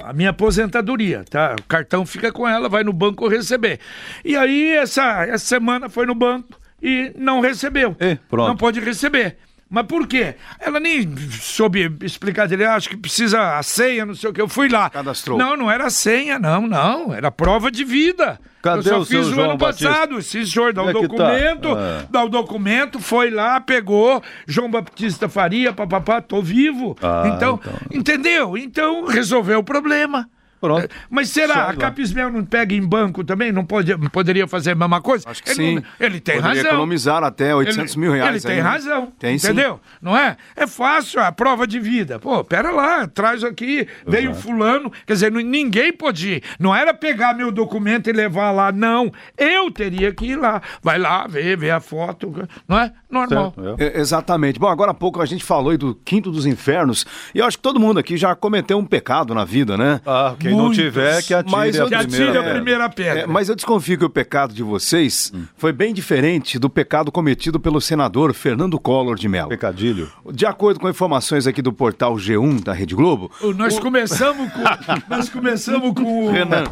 a, 0.00 0.12
minha 0.14 0.30
aposentadoria, 0.30 1.22
tá? 1.28 1.54
O 1.60 1.64
cartão 1.64 2.06
fica 2.06 2.32
com 2.32 2.48
ela, 2.48 2.66
vai 2.66 2.82
no 2.82 2.94
banco 2.94 3.28
receber. 3.28 3.78
E 4.24 4.34
aí, 4.36 4.70
essa, 4.70 5.26
essa 5.26 5.44
semana 5.44 5.90
foi 5.90 6.06
no 6.06 6.14
banco 6.14 6.58
e 6.82 7.12
não 7.14 7.40
recebeu. 7.40 7.94
E, 8.00 8.16
pronto. 8.30 8.48
Não 8.48 8.56
pode 8.56 8.80
receber. 8.80 9.36
Mas 9.74 9.86
por 9.86 10.06
quê? 10.06 10.36
Ela 10.60 10.78
nem 10.78 11.12
soube 11.32 11.92
explicar 12.00 12.46
dele, 12.46 12.64
acho 12.64 12.88
que 12.88 12.96
precisa 12.96 13.58
a 13.58 13.62
senha, 13.64 14.06
não 14.06 14.14
sei 14.14 14.30
o 14.30 14.32
que. 14.32 14.40
Eu 14.40 14.46
fui 14.48 14.68
lá. 14.68 14.88
Cadastrou. 14.88 15.36
Não, 15.36 15.56
não 15.56 15.68
era 15.68 15.90
senha, 15.90 16.38
não, 16.38 16.64
não. 16.68 17.12
Era 17.12 17.28
prova 17.28 17.72
de 17.72 17.82
vida. 17.82 18.38
Cadê 18.62 18.88
eu 18.88 19.00
só 19.00 19.04
fiz 19.04 19.26
o 19.26 19.34
João 19.34 19.50
ano 19.50 19.58
Batista? 19.58 19.88
passado. 19.90 20.22
Sim, 20.22 20.46
senhor, 20.46 20.72
dá 20.72 20.84
o 20.84 20.90
é 20.90 20.94
que 20.94 21.00
tá? 21.00 21.06
documento, 21.08 21.68
Ah. 21.76 22.06
dá 22.08 22.22
o 22.24 22.28
documento, 22.28 23.00
foi 23.00 23.30
lá, 23.30 23.60
pegou, 23.60 24.22
João 24.46 24.70
Baptista 24.70 25.28
Faria, 25.28 25.72
papapá, 25.72 26.20
tô 26.22 26.40
vivo. 26.40 26.96
Ah, 27.02 27.24
então, 27.34 27.60
então. 27.60 27.72
entendeu? 27.92 28.56
Então 28.56 29.06
resolveu 29.06 29.58
o 29.58 29.64
problema. 29.64 30.30
Pronto. 30.64 30.88
Mas 31.10 31.28
será 31.30 31.68
a. 31.68 31.76
Capismel 31.76 32.30
não 32.30 32.44
pega 32.44 32.74
em 32.74 32.80
banco 32.80 33.22
também? 33.22 33.52
Não 33.52 33.64
pode, 33.64 33.96
poderia 34.10 34.46
fazer 34.48 34.70
a 34.72 34.74
mesma 34.74 35.00
coisa? 35.00 35.28
Acho 35.28 35.42
que 35.42 35.50
ele 35.50 35.56
sim. 35.80 35.82
ele 36.00 36.20
tem 36.20 36.36
Poderia 36.36 36.56
razão. 36.56 36.70
economizar 36.72 37.22
até 37.22 37.54
800 37.54 37.92
Ele- 37.92 38.00
mil 38.00 38.12
reais. 38.12 38.30
Ele 38.30 38.40
tem 38.40 38.50
aí, 38.52 38.62
né? 38.62 38.68
razão. 38.70 39.12
Tem 39.18 39.38
sim. 39.38 39.46
entendeu? 39.48 39.80
Não 40.00 40.16
é? 40.16 40.36
É 40.56 40.66
fácil 40.66 41.20
a 41.20 41.30
prova 41.30 41.66
de 41.66 41.78
vida. 41.78 42.18
Pô, 42.18 42.42
pera 42.42 42.70
lá, 42.70 43.06
traz 43.06 43.44
aqui, 43.44 43.86
veio 44.06 44.34
fulano. 44.34 44.90
Quer 45.06 45.12
dizer, 45.14 45.30
ninguém 45.32 45.92
pode 45.92 46.34
ir. 46.34 46.42
Não 46.58 46.74
era 46.74 46.94
pegar 46.94 47.34
meu 47.34 47.52
documento 47.52 48.08
e 48.08 48.12
levar 48.12 48.50
lá, 48.52 48.72
não. 48.72 49.12
Eu 49.36 49.70
teria 49.70 50.12
que 50.14 50.26
ir 50.26 50.36
lá. 50.36 50.62
Vai 50.82 50.98
lá, 50.98 51.26
ver, 51.26 51.56
ver 51.58 51.70
a 51.70 51.80
foto. 51.80 52.32
Não 52.66 52.78
é? 52.78 52.92
Normal. 53.10 53.52
Certo, 53.54 53.82
é. 53.82 53.86
É, 53.86 54.00
exatamente. 54.00 54.58
Bom, 54.58 54.68
agora 54.68 54.90
há 54.92 54.94
pouco 54.94 55.20
a 55.20 55.26
gente 55.26 55.44
falou 55.44 55.70
aí 55.70 55.76
do 55.76 55.94
quinto 55.94 56.30
dos 56.30 56.46
infernos, 56.46 57.04
e 57.34 57.38
eu 57.38 57.44
acho 57.46 57.56
que 57.58 57.62
todo 57.62 57.78
mundo 57.78 57.98
aqui 58.00 58.16
já 58.16 58.34
cometeu 58.34 58.78
um 58.78 58.84
pecado 58.84 59.34
na 59.34 59.44
vida, 59.44 59.76
né? 59.76 60.00
Ah, 60.06 60.34
quem 60.54 60.58
não 60.58 60.66
Muitos. 60.66 60.84
tiver, 60.84 61.22
que 61.22 61.34
atire 61.34 61.50
Mas 61.56 61.76
a 61.76 61.78
eu- 61.82 61.88
Que 61.88 61.96
primeira. 61.98 62.04
atire 62.24 62.28
a 62.28 62.32
pedra. 62.42 62.54
primeira 62.54 62.88
pedra. 62.88 63.20
É, 63.22 63.26
mas 63.26 63.48
eu 63.48 63.54
desconfio 63.54 63.98
que 63.98 64.04
o 64.04 64.10
pecado 64.10 64.54
de 64.54 64.62
vocês 64.62 65.32
foi 65.56 65.72
bem 65.72 65.92
diferente 65.92 66.58
do 66.58 66.70
pecado 66.70 67.10
cometido 67.12 67.58
pelo 67.60 67.80
senador 67.80 68.32
Fernando 68.34 68.78
Collor 68.78 69.16
de 69.16 69.28
Mello. 69.28 69.48
Pecadilho. 69.48 70.10
De 70.32 70.46
acordo 70.46 70.80
com 70.80 70.88
informações 70.88 71.46
aqui 71.46 71.60
do 71.62 71.72
portal 71.72 72.14
G1 72.16 72.62
da 72.62 72.72
Rede 72.72 72.94
Globo, 72.94 73.30
Nós 73.56 73.78
começamos 73.78 74.52
com. 74.52 74.62
nós 75.08 75.28
começamos 75.28 75.92
com 75.94 76.26
o. 76.26 76.30
Renan. 76.30 76.64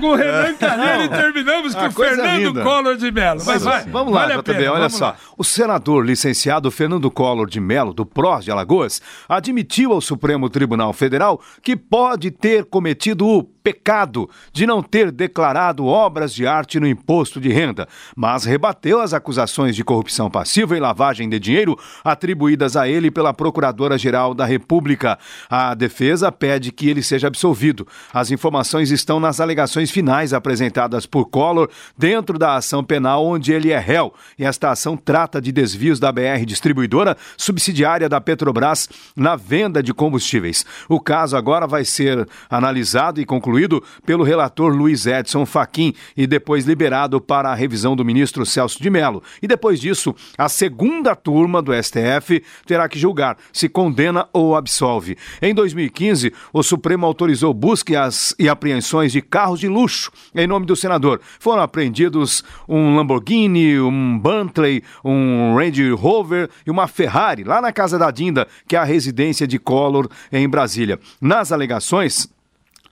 Com 0.00 0.06
o 0.12 0.14
Renan 0.14 0.54
Calheiro 0.54 1.02
e 1.04 1.08
terminamos 1.08 1.74
com 1.74 1.80
Ah, 1.82 1.88
o 1.88 1.92
Fernando 1.92 2.38
linda. 2.38 2.62
Collor 2.62 2.96
de 2.96 3.10
Mello. 3.10 3.42
Mas 3.44 3.62
vai, 3.62 3.84
Vamos 3.84 4.14
lá, 4.14 4.26
vale 4.26 4.42
JB, 4.42 4.52
olha 4.68 4.70
vamos 4.78 4.94
só. 4.94 5.06
lá. 5.06 5.16
O 5.36 5.44
senador 5.44 6.04
licenciado 6.06 6.70
Fernando 6.70 7.10
Collor 7.10 7.48
de 7.48 7.60
Mello, 7.60 7.92
do 7.92 8.06
PROS 8.06 8.44
de 8.44 8.50
Alagoas, 8.50 9.00
admitiu 9.28 9.92
ao 9.92 10.00
Supremo 10.00 10.48
Tribunal 10.48 10.92
Federal 10.92 11.40
que 11.62 11.76
pode 11.76 12.30
ter 12.30 12.64
cometido 12.64 13.26
o 13.26 13.42
pecado 13.44 14.28
de 14.54 14.66
não 14.66 14.82
ter 14.82 15.10
declarado 15.12 15.84
obras 15.84 16.32
de 16.32 16.46
arte 16.46 16.80
no 16.80 16.86
imposto 16.86 17.38
de 17.38 17.50
renda, 17.50 17.86
mas 18.16 18.44
rebateu 18.44 19.00
as 19.02 19.12
acusações 19.12 19.76
de 19.76 19.84
corrupção 19.84 20.30
passiva 20.30 20.74
e 20.74 20.80
lavagem 20.80 21.28
de 21.28 21.38
dinheiro 21.38 21.78
atribuídas 22.02 22.74
a 22.74 22.88
ele 22.88 23.10
pela 23.10 23.34
Procuradora-Geral 23.34 24.32
da 24.32 24.46
República. 24.46 25.18
A 25.48 25.74
defesa 25.74 26.32
pede 26.32 26.72
que 26.72 26.88
ele 26.88 27.02
seja 27.02 27.26
absolvido. 27.26 27.86
As 28.14 28.30
informações 28.30 28.90
estão 28.90 29.20
nas 29.20 29.40
alegações 29.40 29.89
finais 29.90 30.32
apresentadas 30.32 31.06
por 31.06 31.26
Collor 31.26 31.68
dentro 31.96 32.38
da 32.38 32.56
ação 32.56 32.82
penal 32.82 33.24
onde 33.24 33.52
ele 33.52 33.70
é 33.70 33.78
réu. 33.78 34.12
E 34.38 34.44
esta 34.44 34.70
ação 34.70 34.96
trata 34.96 35.40
de 35.40 35.52
desvios 35.52 35.98
da 35.98 36.10
BR 36.12 36.44
Distribuidora, 36.46 37.16
subsidiária 37.36 38.08
da 38.08 38.20
Petrobras, 38.20 38.88
na 39.16 39.36
venda 39.36 39.82
de 39.82 39.92
combustíveis. 39.92 40.64
O 40.88 41.00
caso 41.00 41.36
agora 41.36 41.66
vai 41.66 41.84
ser 41.84 42.28
analisado 42.48 43.20
e 43.20 43.26
concluído 43.26 43.82
pelo 44.04 44.24
relator 44.24 44.72
Luiz 44.72 45.06
Edson 45.06 45.44
Fachin 45.44 45.92
e 46.16 46.26
depois 46.26 46.64
liberado 46.64 47.20
para 47.20 47.50
a 47.50 47.54
revisão 47.54 47.96
do 47.96 48.04
ministro 48.04 48.46
Celso 48.46 48.82
de 48.82 48.90
Mello. 48.90 49.22
E 49.42 49.46
depois 49.46 49.80
disso, 49.80 50.14
a 50.36 50.48
segunda 50.48 51.14
turma 51.14 51.60
do 51.62 51.72
STF 51.72 52.42
terá 52.66 52.88
que 52.88 52.98
julgar 52.98 53.36
se 53.52 53.68
condena 53.68 54.28
ou 54.32 54.54
absolve. 54.54 55.16
Em 55.40 55.54
2015, 55.54 56.32
o 56.52 56.62
Supremo 56.62 57.06
autorizou 57.06 57.52
buscas 57.52 58.34
e 58.38 58.48
apreensões 58.48 59.12
de 59.12 59.22
carros 59.22 59.60
de 59.60 59.68
luxo 59.70 60.10
em 60.34 60.46
nome 60.46 60.66
do 60.66 60.76
senador. 60.76 61.20
Foram 61.38 61.62
apreendidos 61.62 62.44
um 62.68 62.96
Lamborghini, 62.96 63.80
um 63.80 64.18
Bentley, 64.18 64.82
um 65.04 65.56
Range 65.56 65.90
Rover 65.92 66.50
e 66.66 66.70
uma 66.70 66.86
Ferrari 66.86 67.44
lá 67.44 67.60
na 67.60 67.72
casa 67.72 67.98
da 67.98 68.10
Dinda, 68.10 68.46
que 68.66 68.76
é 68.76 68.78
a 68.78 68.84
residência 68.84 69.46
de 69.46 69.58
Collor 69.58 70.08
em 70.32 70.48
Brasília. 70.48 70.98
Nas 71.20 71.52
alegações, 71.52 72.28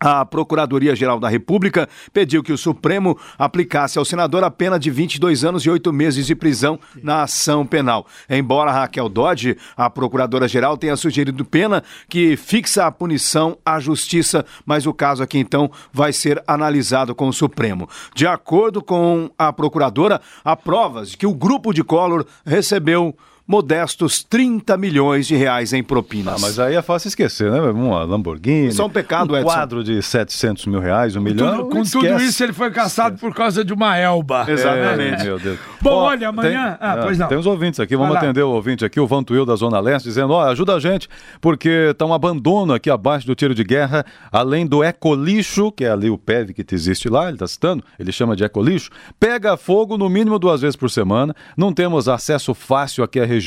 a 0.00 0.24
Procuradoria-Geral 0.24 1.18
da 1.18 1.28
República 1.28 1.88
pediu 2.12 2.42
que 2.42 2.52
o 2.52 2.58
Supremo 2.58 3.18
aplicasse 3.38 3.98
ao 3.98 4.04
senador 4.04 4.44
a 4.44 4.50
pena 4.50 4.78
de 4.78 4.90
22 4.90 5.44
anos 5.44 5.64
e 5.64 5.70
8 5.70 5.92
meses 5.92 6.26
de 6.26 6.34
prisão 6.34 6.78
na 7.02 7.22
ação 7.22 7.66
penal. 7.66 8.06
Embora 8.28 8.72
Raquel 8.72 9.08
Dodge, 9.08 9.56
a 9.76 9.90
Procuradora-Geral, 9.90 10.76
tenha 10.76 10.96
sugerido 10.96 11.44
pena 11.44 11.82
que 12.08 12.36
fixa 12.36 12.86
a 12.86 12.92
punição 12.92 13.56
à 13.64 13.80
Justiça, 13.80 14.44
mas 14.64 14.86
o 14.86 14.94
caso 14.94 15.22
aqui 15.22 15.38
então 15.38 15.70
vai 15.92 16.12
ser 16.12 16.42
analisado 16.46 17.14
com 17.14 17.28
o 17.28 17.32
Supremo. 17.32 17.88
De 18.14 18.26
acordo 18.26 18.82
com 18.82 19.30
a 19.38 19.52
Procuradora, 19.52 20.20
há 20.44 20.56
provas 20.56 21.10
de 21.10 21.16
que 21.16 21.26
o 21.26 21.34
grupo 21.34 21.72
de 21.72 21.82
Collor 21.82 22.24
recebeu 22.44 23.16
modestos 23.48 24.22
30 24.22 24.76
milhões 24.76 25.26
de 25.26 25.34
reais 25.34 25.72
em 25.72 25.82
propinas. 25.82 26.34
Ah, 26.34 26.38
mas 26.38 26.58
aí 26.60 26.74
é 26.74 26.82
fácil 26.82 27.08
esquecer, 27.08 27.50
né? 27.50 27.58
Uma 27.60 28.04
Lamborghini. 28.04 28.68
Isso 28.68 28.82
é 28.82 28.84
um 28.84 28.90
pecado, 28.90 29.32
um 29.32 29.36
Edson. 29.36 29.48
quadro 29.48 29.82
de 29.82 30.02
700 30.02 30.66
mil 30.66 30.78
reais, 30.80 31.16
um 31.16 31.20
milhão. 31.22 31.56
Tudo- 31.56 31.68
com 31.70 31.82
tudo 31.82 32.04
esquece. 32.06 32.24
isso, 32.26 32.44
ele 32.44 32.52
foi 32.52 32.70
caçado 32.70 33.16
por 33.18 33.34
causa 33.34 33.64
de 33.64 33.72
uma 33.72 33.96
elba. 33.96 34.44
Exatamente. 34.46 35.22
É, 35.22 35.24
meu 35.24 35.38
Deus. 35.38 35.58
Bom, 35.80 35.90
Ó, 35.94 36.08
olha, 36.08 36.28
amanhã- 36.28 36.76
tem- 36.78 36.88
Ah, 36.88 36.98
pois 37.02 37.18
não. 37.18 37.26
Tem 37.28 37.38
uns 37.38 37.46
ouvintes 37.46 37.80
aqui, 37.80 37.96
vamos 37.96 38.14
atender 38.14 38.42
o 38.42 38.50
ouvinte 38.50 38.84
aqui, 38.84 39.00
o 39.00 39.06
Vantuil 39.06 39.46
da 39.46 39.56
Zona 39.56 39.80
Leste, 39.80 40.04
dizendo: 40.04 40.34
ó, 40.34 40.44
ajuda 40.50 40.74
a 40.74 40.78
gente, 40.80 41.08
porque 41.40 41.94
tá 41.96 42.04
um 42.04 42.12
abandono 42.12 42.74
aqui 42.74 42.90
abaixo 42.90 43.26
do 43.26 43.34
tiro 43.34 43.54
de 43.54 43.64
guerra, 43.64 44.04
além 44.30 44.66
do 44.66 44.84
ecolixo, 44.84 45.72
que 45.72 45.84
é 45.86 45.90
ali 45.90 46.10
o 46.10 46.18
PEV 46.18 46.52
que 46.52 46.74
existe 46.74 47.08
lá, 47.08 47.28
ele 47.28 47.38
tá 47.38 47.46
citando, 47.46 47.82
ele 47.98 48.12
chama 48.12 48.36
de 48.36 48.44
ecolixo, 48.44 48.90
pega 49.18 49.56
fogo 49.56 49.96
no 49.96 50.08
mínimo 50.10 50.38
duas 50.38 50.60
vezes 50.60 50.76
por 50.76 50.90
semana, 50.90 51.34
não 51.56 51.72
temos 51.72 52.08
acesso 52.08 52.52
fácil 52.52 53.02
aqui 53.02 53.18
à 53.18 53.24
região, 53.24 53.37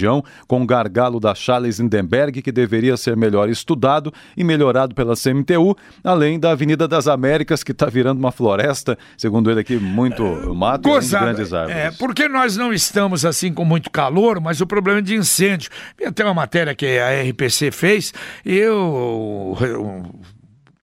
com 0.48 0.62
o 0.62 0.65
gargalo 0.65 1.19
da 1.19 1.33
Charles 1.36 1.79
Lindenberg, 1.79 2.41
que 2.41 2.51
deveria 2.51 2.98
ser 2.98 3.15
melhor 3.17 3.50
estudado 3.50 4.13
e 4.36 4.43
melhorado 4.43 4.95
pela 4.95 5.15
CMTU, 5.15 5.75
além 6.03 6.39
da 6.39 6.51
Avenida 6.51 6.88
das 6.88 7.07
Américas, 7.07 7.63
que 7.63 7.71
está 7.71 7.88
virando 7.88 8.19
uma 8.19 8.31
floresta, 8.31 8.98
segundo 9.17 9.50
ele 9.50 9.62
aqui, 9.62 9.77
muito 9.77 10.24
mato 10.53 10.89
e 10.89 11.07
grandes 11.07 11.53
árvores. 11.53 11.77
É, 11.77 11.91
porque 11.91 12.27
nós 12.27 12.57
não 12.57 12.74
estamos 12.74 13.25
assim 13.25 13.53
com 13.53 13.65
muito 13.65 13.89
calor, 13.89 14.39
mas 14.39 14.62
o 14.62 14.67
problema 14.67 15.00
é 15.00 15.01
de 15.01 15.15
incêndio. 15.15 15.69
Tem 15.98 16.07
até 16.07 16.24
uma 16.24 16.33
matéria 16.33 16.74
que 16.75 17.00
a 17.00 17.21
RPC 17.29 17.71
fez 17.71 18.13
e 18.45 18.65
o, 18.65 19.55
o 19.60 20.40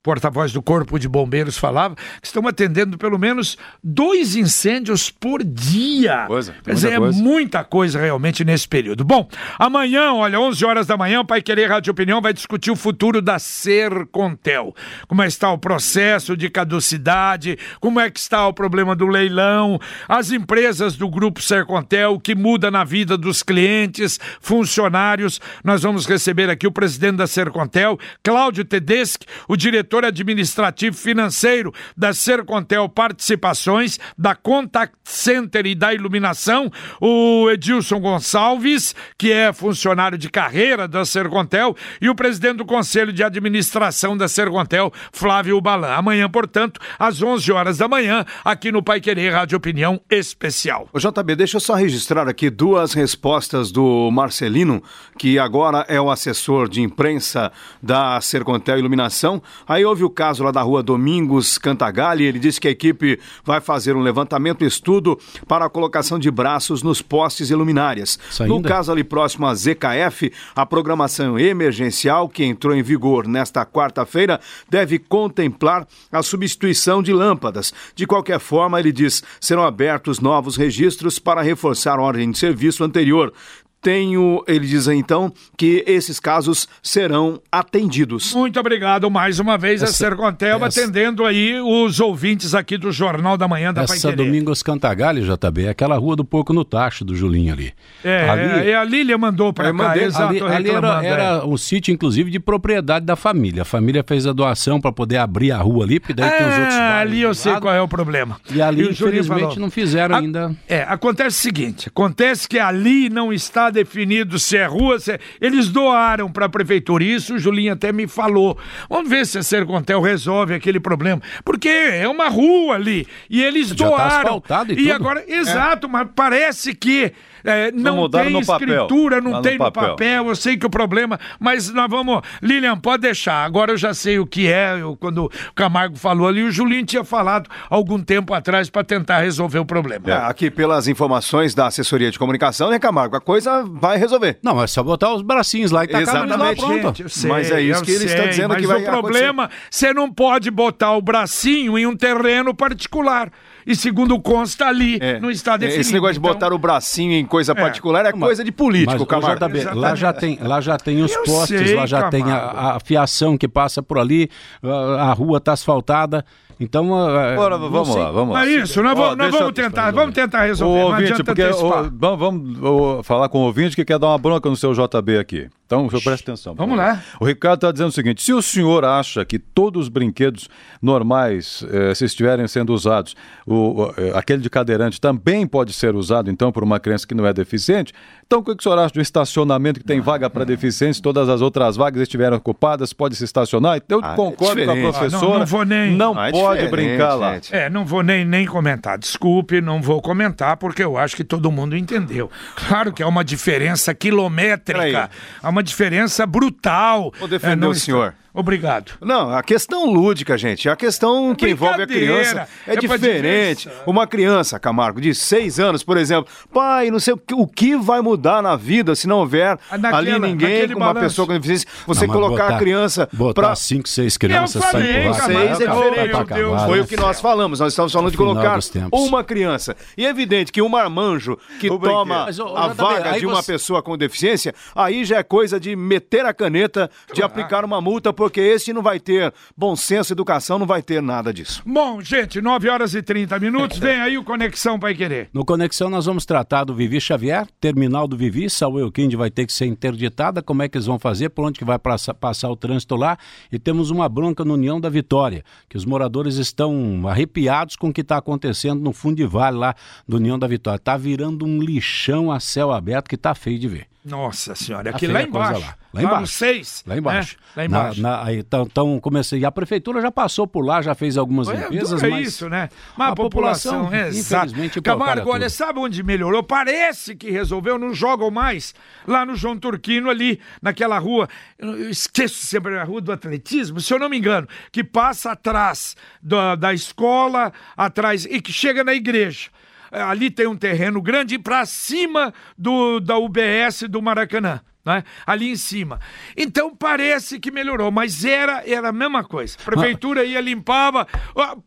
porta-voz 0.09 0.55
do 0.55 0.63
Corpo 0.63 0.99
de 0.99 1.07
Bombeiros 1.07 1.59
falava, 1.59 1.95
que 1.95 2.27
estão 2.27 2.49
atendendo 2.49 2.97
pelo 2.97 3.19
menos 3.19 3.59
dois 3.85 4.35
incêndios 4.35 5.11
por 5.11 5.45
dia. 5.45 6.25
Coisa, 6.27 6.55
Quer 6.65 6.73
dizer, 6.73 6.93
é 6.95 6.97
coisa. 6.97 7.23
muita 7.23 7.63
coisa 7.63 8.01
realmente 8.01 8.43
nesse 8.43 8.67
período. 8.67 9.05
Bom, 9.05 9.29
amanhã, 9.59 10.15
olha, 10.15 10.41
11 10.41 10.65
horas 10.65 10.87
da 10.87 10.97
manhã, 10.97 11.21
o 11.21 11.27
Pai 11.27 11.43
Querer 11.43 11.67
Rádio 11.69 11.91
Opinião 11.91 12.23
vai 12.23 12.33
discutir 12.33 12.71
o 12.71 12.77
futuro 12.77 13.21
da 13.21 13.39
Sercontel. 13.39 14.75
Como 15.07 15.21
é 15.21 15.27
que 15.27 15.33
está 15.33 15.53
o 15.53 15.59
processo 15.59 16.35
de 16.35 16.49
caducidade, 16.49 17.59
como 17.79 18.01
é 18.01 18.11
que 18.11 18.19
está 18.19 18.49
o 18.49 18.55
problema 18.55 18.97
do 18.97 19.07
leilão, 19.07 19.79
as 20.09 20.33
empresas 20.33 20.97
do 20.97 21.07
grupo 21.07 21.43
Sercontel, 21.43 22.15
o 22.15 22.21
que 22.21 22.35
muda 22.35 22.71
na 22.71 22.83
vida 22.83 23.19
dos 23.19 23.43
clientes, 23.43 24.19
funcionários. 24.41 25.39
Nós 25.63 25.83
vamos 25.83 26.07
receber 26.07 26.49
aqui 26.49 26.67
o 26.67 26.73
presidente 26.73 27.17
da 27.17 27.27
Sercontel, 27.27 27.99
Cláudio 28.23 28.65
Tedeschi, 28.65 29.19
o 29.47 29.55
diretor 29.55 29.98
administrativo 30.05 30.97
financeiro 30.97 31.73
da 31.97 32.13
Sercontel 32.13 32.89
Participações, 32.89 33.99
da 34.17 34.35
Contact 34.35 34.95
Center 35.05 35.67
e 35.67 35.75
da 35.75 35.95
Iluminação, 35.95 36.71
o 37.01 37.49
Edilson 37.51 38.01
Gonçalves, 38.01 38.95
que 39.17 39.33
é 39.33 39.53
funcionário 39.53 40.19
de 40.19 40.29
carreira 40.31 40.87
da 40.87 41.05
Sercontel, 41.05 41.77
e 42.01 42.09
o 42.09 42.15
presidente 42.15 42.59
do 42.59 42.65
Conselho 42.65 43.13
de 43.13 43.23
Administração 43.23 44.17
da 44.17 44.29
Sercontel, 44.29 44.93
Flávio 45.13 45.61
Balan. 45.61 45.95
Amanhã, 45.95 46.29
portanto, 46.29 46.81
às 46.99 47.23
11 47.23 47.51
horas 47.53 47.79
da 47.79 47.89
manhã, 47.89 48.25
aqui 48.45 48.71
no 48.71 48.83
Pai 48.83 49.01
Querer 49.01 49.31
Rádio 49.31 49.57
Opinião 49.57 50.01
Especial. 50.11 50.89
Ô 50.93 50.99
JB, 50.99 51.37
deixa 51.37 51.57
eu 51.57 51.61
só 51.61 51.75
registrar 51.75 52.29
aqui 52.29 52.51
duas 52.51 52.93
respostas 52.93 53.71
do 53.71 54.11
Marcelino, 54.11 54.83
que 55.19 55.39
agora 55.39 55.85
é 55.89 56.01
o 56.01 56.11
assessor 56.11 56.69
de 56.69 56.83
imprensa 56.83 57.51
da 57.83 58.21
Sercontel 58.21 58.79
Iluminação. 58.79 59.43
Aí 59.79 59.85
houve 59.85 60.03
o 60.03 60.11
caso 60.11 60.43
lá 60.43 60.51
da 60.51 60.61
rua 60.61 60.83
Domingos 60.83 61.57
Cantagalli, 61.57 62.25
ele 62.25 62.41
disse 62.41 62.61
que 62.61 62.67
a 62.67 62.71
equipe 62.73 63.17
vai 63.45 63.61
fazer 63.61 63.95
um 63.95 64.01
levantamento 64.01 64.65
e 64.65 64.67
estudo 64.67 65.17
para 65.47 65.67
a 65.67 65.71
colocação 65.71 66.19
de 66.19 66.29
braços 66.33 66.83
nos 66.83 67.01
postes 67.01 67.49
e 67.49 67.55
luminárias. 67.55 68.19
No 68.41 68.61
caso 68.61 68.91
ali 68.91 69.05
próximo 69.05 69.47
à 69.47 69.55
ZKF, 69.55 70.33
a 70.57 70.67
programação 70.67 71.39
emergencial 71.39 72.29
que 72.29 72.43
entrou 72.43 72.75
em 72.75 72.83
vigor 72.83 73.29
nesta 73.29 73.65
quarta-feira 73.65 74.41
deve 74.69 74.99
contemplar 74.99 75.87
a 76.11 76.25
substituição 76.25 77.01
de 77.01 77.13
lâmpadas. 77.13 77.73
De 77.95 78.05
qualquer 78.05 78.41
forma, 78.41 78.81
ele 78.81 78.91
diz, 78.91 79.23
serão 79.41 79.63
abertos 79.63 80.19
novos 80.19 80.57
registros 80.57 81.21
para 81.21 81.41
reforçar 81.41 82.01
a 82.01 82.03
ordem 82.03 82.33
de 82.33 82.39
serviço 82.39 82.83
anterior. 82.83 83.33
Tenho, 83.81 84.43
ele 84.49 84.67
diz 84.67 84.89
então, 84.89 85.33
que 85.57 85.85
esses 85.87 86.19
casos 86.19 86.67
serão 86.83 87.41
atendidos. 87.51 88.35
Muito 88.35 88.59
obrigado 88.59 89.09
mais 89.09 89.39
uma 89.39 89.57
vez 89.57 89.83
a 89.83 89.87
Essa- 89.87 89.95
Sercontel 89.95 90.57
essa- 90.65 90.81
atendendo 90.81 91.25
aí 91.25 91.61
os 91.61 92.01
ouvintes 92.01 92.55
aqui 92.55 92.77
do 92.77 92.91
Jornal 92.91 93.37
da 93.37 93.47
Manhã 93.47 93.73
da 93.73 93.83
Essa. 93.83 94.11
Domingos 94.13 94.63
Cantagalli, 94.65 95.23
JB, 95.23 95.67
é 95.67 95.69
aquela 95.69 95.97
rua 95.97 96.17
do 96.17 96.25
Porco 96.25 96.53
no 96.53 96.65
Tacho, 96.65 97.05
do 97.05 97.15
Julinho 97.15 97.53
ali. 97.53 97.73
É, 98.03 98.29
ali, 98.29 98.71
é, 98.71 98.75
a 98.77 98.83
Lília 98.85 99.17
mandou 99.17 99.53
pra 99.53 99.69
Eu 99.69 99.77
cá, 99.77 99.85
mandei, 99.89 100.05
exato, 100.05 100.25
ali, 100.29 100.41
ali 100.43 100.71
era, 100.71 100.81
reclamando, 100.81 101.05
é. 101.07 101.09
era 101.09 101.47
um 101.47 101.57
sítio, 101.57 101.93
inclusive, 101.95 102.31
de 102.31 102.41
propriedade 102.41 103.07
da 103.07 103.15
família. 103.17 103.63
A 103.63 103.65
família 103.65 104.05
fez 104.07 104.27
a 104.27 104.33
doação 104.33 104.81
para 104.81 104.91
poder 104.91 105.19
abrir 105.19 105.53
a 105.53 105.59
rua 105.59 105.85
ali, 105.85 106.01
porque 106.01 106.15
daí 106.15 106.31
tem 106.31 106.49
os 106.49 106.55
outros 106.59 106.75
Ah, 106.75 106.99
ali 107.01 107.21
eu 107.23 107.33
sei 107.35 107.53
lado. 107.53 107.63
qual 107.63 107.75
é 107.75 107.81
o 107.81 107.87
problema. 107.89 108.41
E 108.53 108.61
ali, 108.61 108.93
Julinho 108.93 108.93
infelizmente, 109.21 109.41
falou. 109.43 109.59
não 109.59 109.71
fizeram 109.71 110.17
A- 110.17 110.19
ainda. 110.19 110.57
É, 110.69 110.83
acontece 110.83 111.39
o 111.39 111.41
seguinte: 111.43 111.89
acontece 111.89 112.49
que 112.49 112.59
ali 112.59 113.09
não 113.09 113.33
está 113.33 113.68
definido 113.71 114.39
se 114.39 114.57
é 114.57 114.67
rua, 114.67 114.99
se 114.99 115.13
é... 115.13 115.19
Eles 115.41 115.69
doaram 115.69 116.31
para 116.31 116.47
a 116.47 116.49
prefeitura. 116.49 117.05
Isso 117.05 117.35
o 117.35 117.39
Julinho 117.39 117.73
até 117.73 117.93
me 117.93 118.07
falou. 118.07 118.59
Vamos 118.89 119.09
ver 119.09 119.27
se 119.27 119.39
a 119.39 119.43
Sercontel 119.43 120.01
resolve 120.01 120.55
aquele 120.55 120.81
problema. 120.81 121.23
Porque 121.45 121.69
é 121.69 122.09
uma 122.09 122.29
rua 122.29 122.75
ali. 122.75 123.07
E 123.31 123.43
eles 123.43 123.69
Já 123.69 123.77
tá 123.77 123.85
doaram. 123.87 124.19
asfaltado 124.19 124.73
e 124.73 124.89
e 124.89 124.93
agora, 124.93 125.23
exato, 125.29 125.89
mas 125.89 126.09
parece 126.15 126.75
que. 126.75 127.13
É, 127.45 127.71
não 127.73 128.09
tem 128.09 128.31
no 128.31 128.45
papel. 128.45 128.69
escritura, 128.69 129.21
não 129.21 129.33
Lá 129.33 129.41
tem 129.43 129.53
no 129.59 129.71
papel. 129.71 129.91
papel. 129.91 130.29
Eu 130.29 130.37
sei 130.37 130.57
que 130.57 130.67
o 130.67 130.71
problema, 130.71 131.19
mas 131.39 131.71
nós 131.71 131.89
vamos. 131.89 132.23
Lilian, 132.43 132.77
pode 132.79 133.03
deixar. 133.03 133.45
Agora 133.45 133.73
eu 133.73 133.77
já 133.77 133.95
sei 133.95 134.19
o 134.19 134.27
que 134.27 134.51
é. 134.51 134.81
Eu, 134.81 134.97
quando 134.97 135.25
o 135.27 135.31
Camargo 135.55 135.97
falou 135.97 136.29
ali, 136.29 136.43
o 136.43 136.51
Julinho 136.51 136.85
tinha 136.85 137.05
falado 137.05 137.49
algum 137.69 137.99
tempo 138.01 138.35
atrás 138.35 138.69
para 138.71 138.85
tentar 138.85 139.21
resolver 139.21 139.59
o 139.59 139.65
problema. 139.65 140.05
É, 140.07 140.13
aqui 140.15 140.51
pelas 140.51 140.89
informações 140.89 141.55
da 141.55 141.67
assessoria 141.67 142.11
de 142.11 142.19
comunicação, 142.19 142.71
né, 142.71 142.79
Camargo? 142.79 143.17
A 143.17 143.21
coisa 143.21 143.65
vai 143.65 143.97
resolver. 143.99 144.39
Não, 144.43 144.63
é 144.63 144.67
só 144.67 144.83
botar 144.83 145.13
os 145.15 145.23
bracinhos 145.23 145.71
lá 145.71 145.85
e 145.85 145.87
tacar 145.87 146.01
eles 146.03 146.13
lá, 146.13 146.25
Exatamente, 146.25 146.83
pronto. 146.83 147.09
Sei, 147.09 147.31
Mas 147.31 147.51
é 147.51 147.61
isso 147.61 147.83
que 147.85 147.91
ele 147.91 148.05
está 148.05 148.23
sei, 148.23 148.29
dizendo 148.29 148.49
mas 148.49 148.61
que 148.61 148.67
vai 148.67 148.83
o 148.83 148.85
problema, 148.85 149.51
você 149.71 149.93
não 149.93 150.13
pode 150.13 150.51
botar 150.51 150.93
o 150.97 151.03
bracinho 151.03 151.79
em 151.79 151.87
um 151.87 151.97
terreno 151.97 152.55
particular. 152.55 153.31
E 153.69 153.77
segundo 153.77 154.19
consta 154.19 154.67
ali, 154.67 154.99
É, 155.01 155.21
não 155.21 155.31
está 155.31 155.57
definido. 155.59 155.81
Esse 155.83 155.93
negócio 155.93 156.15
de 156.15 156.21
Então, 156.21 156.33
botar 156.33 156.53
o 156.55 156.59
bracinho 156.59 157.13
em 157.13 157.27
coisa 157.27 157.55
particular 157.55 158.07
é 158.07 158.13
coisa 158.13 158.43
de 158.43 158.51
político, 158.51 159.05
Camargo. 159.05 159.47
JB, 159.47 159.65
lá 159.75 159.95
já 159.95 160.13
tem, 160.13 160.39
lá 160.41 160.61
já 160.61 160.79
tem 160.79 161.03
os 161.03 161.13
Eu 161.13 161.23
postes, 161.25 161.61
sei, 161.69 161.77
lá 161.77 161.85
já 161.85 162.09
tem 162.09 162.23
a, 162.23 162.77
a 162.77 162.81
fiação 162.81 163.37
que 163.37 163.47
passa 163.47 163.83
por 163.83 163.99
ali, 163.99 164.31
a, 164.63 165.11
a 165.11 165.13
rua 165.13 165.39
tá 165.39 165.53
asfaltada. 165.53 166.25
Então, 166.61 166.93
ah, 166.95 167.35
Bora, 167.37 167.57
não 167.59 167.71
vamos 167.71 167.89
sei. 167.89 168.03
lá, 168.03 168.11
vamos 168.11 168.35
lá. 168.35 168.41
Mas 168.41 168.49
isso, 168.51 168.83
nós, 168.83 168.97
vamos, 168.99 169.17
nós 169.17 169.31
vamos 169.33 169.53
tentar, 169.53 169.91
vamos 169.93 170.15
tentar 170.15 170.45
resolver. 170.47 170.75
O 170.75 170.79
não 170.81 170.87
ouvinte, 170.91 171.13
adianta 171.13 171.25
porque 171.25 171.45
o- 171.45 171.91
vamos, 171.93 172.19
vamos, 172.19 172.59
o- 172.63 173.03
falar 173.05 173.29
com 173.29 173.39
o 173.39 173.43
ouvinte 173.43 173.77
que 173.77 173.85
quer 173.85 173.99
dar 173.99 174.09
uma 174.09 174.19
bronca 174.19 174.49
no 174.51 174.57
seu 174.57 174.73
JB 174.75 175.19
aqui. 175.19 175.49
Então, 175.67 175.87
presta 175.87 176.15
atenção. 176.33 176.55
Vamos 176.55 176.79
favor. 176.79 176.93
lá. 176.95 177.03
O 177.21 177.27
Ricardo 177.27 177.57
está 177.59 177.71
dizendo 177.71 177.89
o 177.91 177.93
seguinte: 177.93 178.23
se 178.23 178.33
o 178.33 178.41
senhor 178.41 178.87
acha 178.87 179.23
que 179.25 179.39
todos 179.39 179.83
os 179.83 179.89
brinquedos 179.91 180.49
normais, 180.81 181.63
eh, 181.71 181.95
se 181.95 182.07
estiverem 182.07 182.49
sendo 182.49 182.73
usados, 182.73 183.15
o, 183.47 183.83
o- 183.83 183.95
eh, 183.99 184.13
aquele 184.15 184.41
de 184.41 184.49
cadeirante 184.49 184.99
também 184.99 185.47
pode 185.47 185.75
ser 185.75 185.95
usado, 185.95 186.31
então, 186.31 186.51
por 186.51 186.63
uma 186.65 186.81
criança 186.81 187.07
que 187.07 187.15
não 187.15 187.27
é 187.27 187.35
deficiente, 187.35 187.93
então 188.27 188.39
o 188.39 188.43
que, 188.43 188.53
o 188.53 188.57
senhor 188.63 188.79
acha 188.79 188.95
do 188.95 189.01
estacionamento 189.03 189.79
que 189.81 189.85
tem 189.87 190.01
vaga 190.01 190.31
para 190.31 190.45
deficientes, 190.45 191.01
todas 191.03 191.29
as 191.29 191.43
outras 191.43 191.77
vagas 191.77 192.01
estiveram 192.01 192.39
ocupadas, 192.39 192.95
pode 192.95 193.15
se 193.15 193.25
estacionar? 193.25 193.77
Então, 193.77 193.99
eu 193.99 194.05
Ah, 194.07 194.13
é 194.15 194.17
concordo 194.17 194.65
com 194.65 194.71
a 194.71 194.75
diferente. 194.75 194.79
Ah, 194.79 194.83
não, 194.83 194.93
professora. 194.93 195.39
não 195.41 195.47
vou 195.47 195.65
nem- 195.67 195.95
não 195.95 196.19
Ah, 196.19 196.29
é 196.29 196.33
pode 196.33 196.48
diferente, 196.57 196.71
brincar 196.89 197.15
lá. 197.15 197.35
gente. 197.35 197.55
É, 197.55 197.69
não 197.71 197.85
vou 197.85 198.03
nem, 198.03 198.25
nem 198.25 198.47
comentar. 198.47 198.99
Desculpe, 198.99 199.61
não 199.61 199.81
vou 199.83 200.01
comentar, 200.03 200.57
porque 200.57 200.83
eu 200.83 200.97
acho 200.99 201.15
que 201.17 201.25
todo 201.25 201.51
mundo 201.51 201.77
entendeu. 201.77 202.31
Claro 202.69 202.93
que 202.93 203.03
é 203.03 203.07
uma 203.07 203.25
diferença 203.25 203.95
quilométrica, 203.95 205.11
é 205.43 205.49
uma 205.49 205.63
diferença 205.63 206.27
brutal. 206.27 207.13
Vou 207.19 207.29
defender 207.29 207.65
É, 207.65 207.69
o 207.69 207.73
está- 207.73 207.85
senhor. 207.85 208.15
Obrigado. 208.35 208.93
Não, 209.01 209.31
a 209.35 209.43
questão 209.43 209.87
lúdica, 209.87 210.37
gente, 210.39 210.69
a 210.69 210.77
questão 210.77 211.35
que 211.35 211.49
envolve 211.49 211.83
a 211.83 211.87
criança 211.87 212.49
é, 212.67 212.73
é 212.75 212.81
pra 212.81 212.97
diferente. 212.97 213.69
Uma 213.87 214.07
criança, 214.07 214.59
Camargo, 214.61 215.01
de 215.01 215.15
seis 215.15 215.59
anos, 215.59 215.83
por 215.83 215.97
exemplo, 215.97 216.31
pai, 216.53 216.91
não 216.91 217.01
sei 217.01 217.15
o 217.15 217.17
que, 217.17 217.35
o 217.35 217.47
que 217.47 217.77
vai 217.77 218.01
mudar 218.01 218.43
na 218.43 218.55
vida 218.55 218.95
se 218.95 219.07
não 219.09 219.19
houver 219.19 219.59
Ah, 219.71 219.79
naquela- 219.79 219.99
ali 219.99 220.19
ninguém 220.19 220.69
com 220.69 220.75
uma 220.77 220.87
balanço. 220.93 221.01
pessoa 221.07 221.27
com 221.27 221.33
deficiência. 221.33 221.69
Você 221.87 222.07
Não, 222.07 222.15
colocar 222.15 222.45
botar- 222.45 222.57
a 222.57 222.59
criança 222.59 223.09
Botar 223.13 223.43
para 223.43 223.55
cinco, 223.57 223.89
seis 223.89 224.17
crianças 224.17 224.63
Eu 224.63 224.69
falei, 224.71 224.93
Camargo, 225.05 225.15
Seis 225.27 225.61
é 225.61 225.65
tá- 225.67 225.73
tá 225.73 225.79
diferente. 225.81 226.09
pra 226.11 226.19
Meu 226.19 226.27
Deus, 226.27 226.53
acabar, 226.53 226.67
Foi 226.69 226.79
né? 226.79 226.85
o 226.85 226.87
que 226.87 226.97
nós 226.97 227.21
falamos. 227.21 227.61
Nós 227.61 227.73
estamos 227.73 227.93
falando 227.93 228.11
de 228.11 228.17
colocar 228.17 228.59
uma 228.93 229.25
criança. 229.25 229.77
E 229.97 230.05
é 230.07 230.09
evidente 230.11 230.53
que 230.53 230.63
um 230.63 230.69
marmanjo 230.69 231.39
que 231.59 231.71
O 231.71 231.79
toma. 231.79 232.25
Mas, 232.27 232.39
ô, 232.39 232.57
a 232.57 232.69
vaga 232.69 233.19
de 233.19 233.27
uma 233.27 233.43
você- 233.43 233.53
pessoa 233.53 233.83
com 233.83 233.97
deficiência, 233.97 234.55
aí 234.77 235.05
já 235.05 235.17
é 235.19 235.23
coisa 235.23 235.59
de 235.59 235.75
meter 235.75 236.25
a 236.25 236.33
caneta, 236.35 236.91
de 237.13 237.23
aplicar 237.23 237.65
uma 237.65 237.81
multa, 237.81 238.13
porque 238.19 238.41
esse 238.41 238.73
não 238.73 238.83
vai 238.83 238.99
ter 238.99 239.33
bom 239.57 239.77
senso, 239.77 240.13
educação, 240.13 240.59
não 240.59 240.67
vai 240.67 240.83
ter 240.83 241.01
nada 241.01 241.33
disso. 241.33 241.63
Bom, 241.65 242.01
gente, 242.01 242.41
9 242.41 242.69
horas 242.69 242.93
e 242.93 243.01
30 243.01 243.39
minutos. 243.39 243.79
Vem 243.79 244.01
aí 244.01 244.19
o 244.19 244.25
Conexão 244.25 244.77
Pai 244.77 244.93
Querer. 244.93 245.29
No 245.33 245.45
Conexão 245.45 245.89
nós 245.89 246.07
vamos 246.07 246.27
tratar 246.27 246.65
do 246.65 246.75
Vivi 246.75 247.01
Xavier, 247.01 247.47
terminal 247.61 248.09
do 248.09 248.17
Vivi, 248.17 248.51
Saúl 248.51 248.81
Euquinde 248.81 249.15
vai 249.15 249.31
ter 249.31 249.47
que 249.47 249.53
ser 249.53 249.67
interditada, 249.67 250.43
como 250.43 250.65
é 250.65 250.69
que 250.69 250.77
eles 250.77 250.87
vão 250.87 250.99
fazer, 250.99 251.29
por 251.29 251.45
onde 251.45 251.61
que 251.61 251.65
vai 251.65 251.79
passa- 251.79 252.13
passar 252.13 252.51
o 252.51 252.57
trânsito 252.57 252.97
lá, 252.97 253.17
e 253.53 253.59
temos 253.59 253.91
uma 253.91 254.09
bronca 254.09 254.45
no 254.45 254.55
União 254.55 254.81
da 254.81 254.89
Vitória, 254.89 255.45
que 255.69 255.77
os 255.77 255.85
moradores 255.85 256.39
estão 256.39 257.07
arrepiados 257.07 257.77
com 257.77 257.91
o 257.91 257.93
que 257.93 258.01
está 258.01 258.17
acontecendo 258.17 258.81
no 258.83 258.93
fundo 258.93 259.15
de 259.15 259.27
vale 259.27 259.59
lá 259.59 259.77
do 260.09 260.17
União 260.17 260.37
da 260.37 260.49
Vitória. 260.49 260.79
Está 260.79 260.97
virando 260.97 261.47
um 261.47 261.61
lixão 261.63 262.33
a 262.33 262.41
céu 262.41 262.73
aberto 262.73 263.09
que 263.09 263.15
está 263.15 263.33
feio 263.33 263.61
de 263.61 263.69
ver. 263.69 263.87
Nossa 264.09 264.55
senhora, 264.55 264.91
Tá 264.91 264.97
aqui 264.97 265.07
lá 265.07 265.15
coisa 265.15 265.29
embaixo. 265.29 265.61
Lá, 265.61 265.77
lá 265.95 266.03
embaixo. 266.03 266.21
no 266.21 266.27
6. 266.27 266.85
Lá 266.87 266.97
embaixo. 266.99 267.37
Lá 267.57 267.65
embaixo. 267.65 268.01
Na, 268.03 268.25
na, 268.25 268.33
então, 268.33 268.63
então, 268.63 269.01
comecei. 269.01 269.41
E 269.41 269.45
a 269.45 269.51
prefeitura 269.53 270.01
já 270.01 270.11
passou 270.11 270.47
por 270.47 270.63
lá, 270.65 270.81
já 270.83 270.95
fez 270.95 271.17
algumas 271.17 271.49
É, 271.49 271.55
limpezas, 271.57 272.03
é 272.03 272.09
mas. 272.09 272.29
isso, 272.29 272.49
né? 272.49 272.69
Mas 272.97 273.09
a, 273.09 273.13
a 273.13 273.15
população, 273.17 273.85
população, 273.85 274.07
é, 274.07 274.09
infelizmente, 274.11 274.81
Camargo, 274.81 275.31
olha, 275.31 275.49
sabe 275.51 275.79
onde 275.79 276.03
melhorou? 276.03 276.43
Parece 276.43 277.15
que 277.15 277.31
resolveu, 277.31 277.79
não 277.79 277.93
jogam 277.95 278.31
mais. 278.31 278.75
Lá 279.07 279.25
no 279.27 279.35
João 279.37 279.59
Turquino, 279.59 280.09
ali, 280.11 280.41
naquela 280.63 280.99
rua, 280.99 281.29
eu 281.59 281.91
esqueço 281.91 282.47
sempre 282.47 282.79
a 282.79 282.85
rua 282.85 283.01
do 283.01 283.13
atletismo, 283.13 283.81
se 283.81 283.93
eu 283.93 283.99
não 283.99 284.09
me 284.09 284.19
engano, 284.19 284.49
que 284.73 284.83
passa 284.85 285.33
atrás 285.33 285.97
da, 286.23 286.55
da 286.55 286.73
escola, 286.73 287.53
atrás, 287.77 288.25
e 288.25 288.41
que 288.41 288.53
chega 288.53 288.83
na 288.85 288.95
igreja. 288.95 289.51
É, 289.91 290.01
Ali 290.03 290.31
tem 290.31 290.47
um 290.47 290.57
terreno 290.57 291.01
grande 291.01 291.39
para 291.39 291.65
cima 291.67 292.33
do, 292.57 293.01
da 293.01 293.17
UBS 293.19 293.85
do 293.89 294.03
Maracanã. 294.03 294.61
Né? 294.89 295.05
ali 295.27 295.51
em 295.51 295.57
cima. 295.57 296.01
Então 296.37 296.75
parece 296.75 297.39
que 297.39 297.51
melhorou, 297.51 297.91
mas 297.93 298.25
era, 298.25 298.63
era 298.69 298.89
a 298.89 298.93
mesma 298.93 299.23
coisa. 299.23 299.57
A 299.61 299.65
prefeitura 299.65 300.25
ia, 300.25 300.41
limpava, 300.41 301.07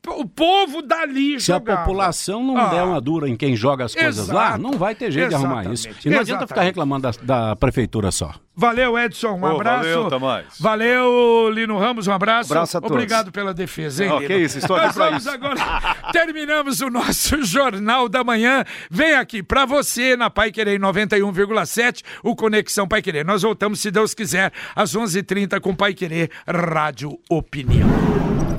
o, 0.08 0.22
o 0.22 0.26
povo 0.28 0.82
dali 0.82 1.40
Se 1.40 1.48
jogava. 1.48 1.82
a 1.82 1.84
população 1.86 2.44
não 2.44 2.58
Ah. 2.58 2.66
der 2.66 2.84
uma 2.84 3.00
dura 3.00 3.30
em 3.30 3.36
quem 3.36 3.56
joga 3.56 3.86
as 3.86 3.94
coisas 3.96 4.28
lá, 4.28 4.48
Exato. 4.50 4.62
não 4.62 4.72
vai 4.74 4.94
ter 4.96 5.12
jeito 5.12 5.30
de 5.30 5.36
arrumar 5.36 5.62
isso. 5.72 5.88
Exatamente. 5.88 6.08
E 6.08 6.12
não 6.12 6.20
adianta 6.20 6.48
ficar 6.48 6.62
Exatamente. 6.66 6.66
reclamando 6.72 7.12
da, 7.24 7.48
da 7.50 7.56
prefeitura 7.56 8.12
só. 8.12 8.34
Valeu, 8.54 9.00
Edson. 9.00 9.30
Um 9.38 9.44
Ô, 9.44 9.56
abraço. 9.56 9.78
valeu, 9.90 10.10
Tamás. 10.10 10.46
Valeu, 10.60 11.50
Lino 11.54 11.78
Ramos. 11.80 12.06
Um 12.08 12.12
abraço. 12.12 12.52
Abraço 12.52 12.78
a 12.78 12.82
todos. 12.82 12.96
Obrigado 12.96 13.32
pela 13.32 13.54
defesa, 13.54 14.04
hein, 14.06 14.12
que 14.28 14.36
isso, 14.36 14.58
estou 14.58 14.76
aqui 14.76 14.88
Nós 14.88 14.96
vamos 14.96 15.22
isso. 15.26 15.32
agora. 15.32 15.56
Terminamos 16.12 16.82
o 16.82 16.90
nosso 16.90 17.42
Jornal 17.46 18.10
da 18.10 18.24
Manhã. 18.24 18.64
Vem 18.90 19.14
aqui 19.16 19.42
pra 19.42 19.66
você 19.66 20.18
na 20.18 20.30
Pai 20.30 20.52
Querer 20.52 20.80
91,7, 20.80 22.02
o 22.24 22.36
Conexão 22.36 22.88
Pai 22.88 23.02
Querer. 23.12 23.26
Nós 23.26 23.42
voltamos, 23.42 23.82
se 23.82 23.92
Deus 23.92 24.14
quiser, 24.14 24.52
às 24.74 24.96
11h30 24.96 25.60
com 25.60 25.76
Pai 25.76 25.94
Querer 25.94 26.32
Rádio 26.48 27.20
Opinião. 27.30 28.52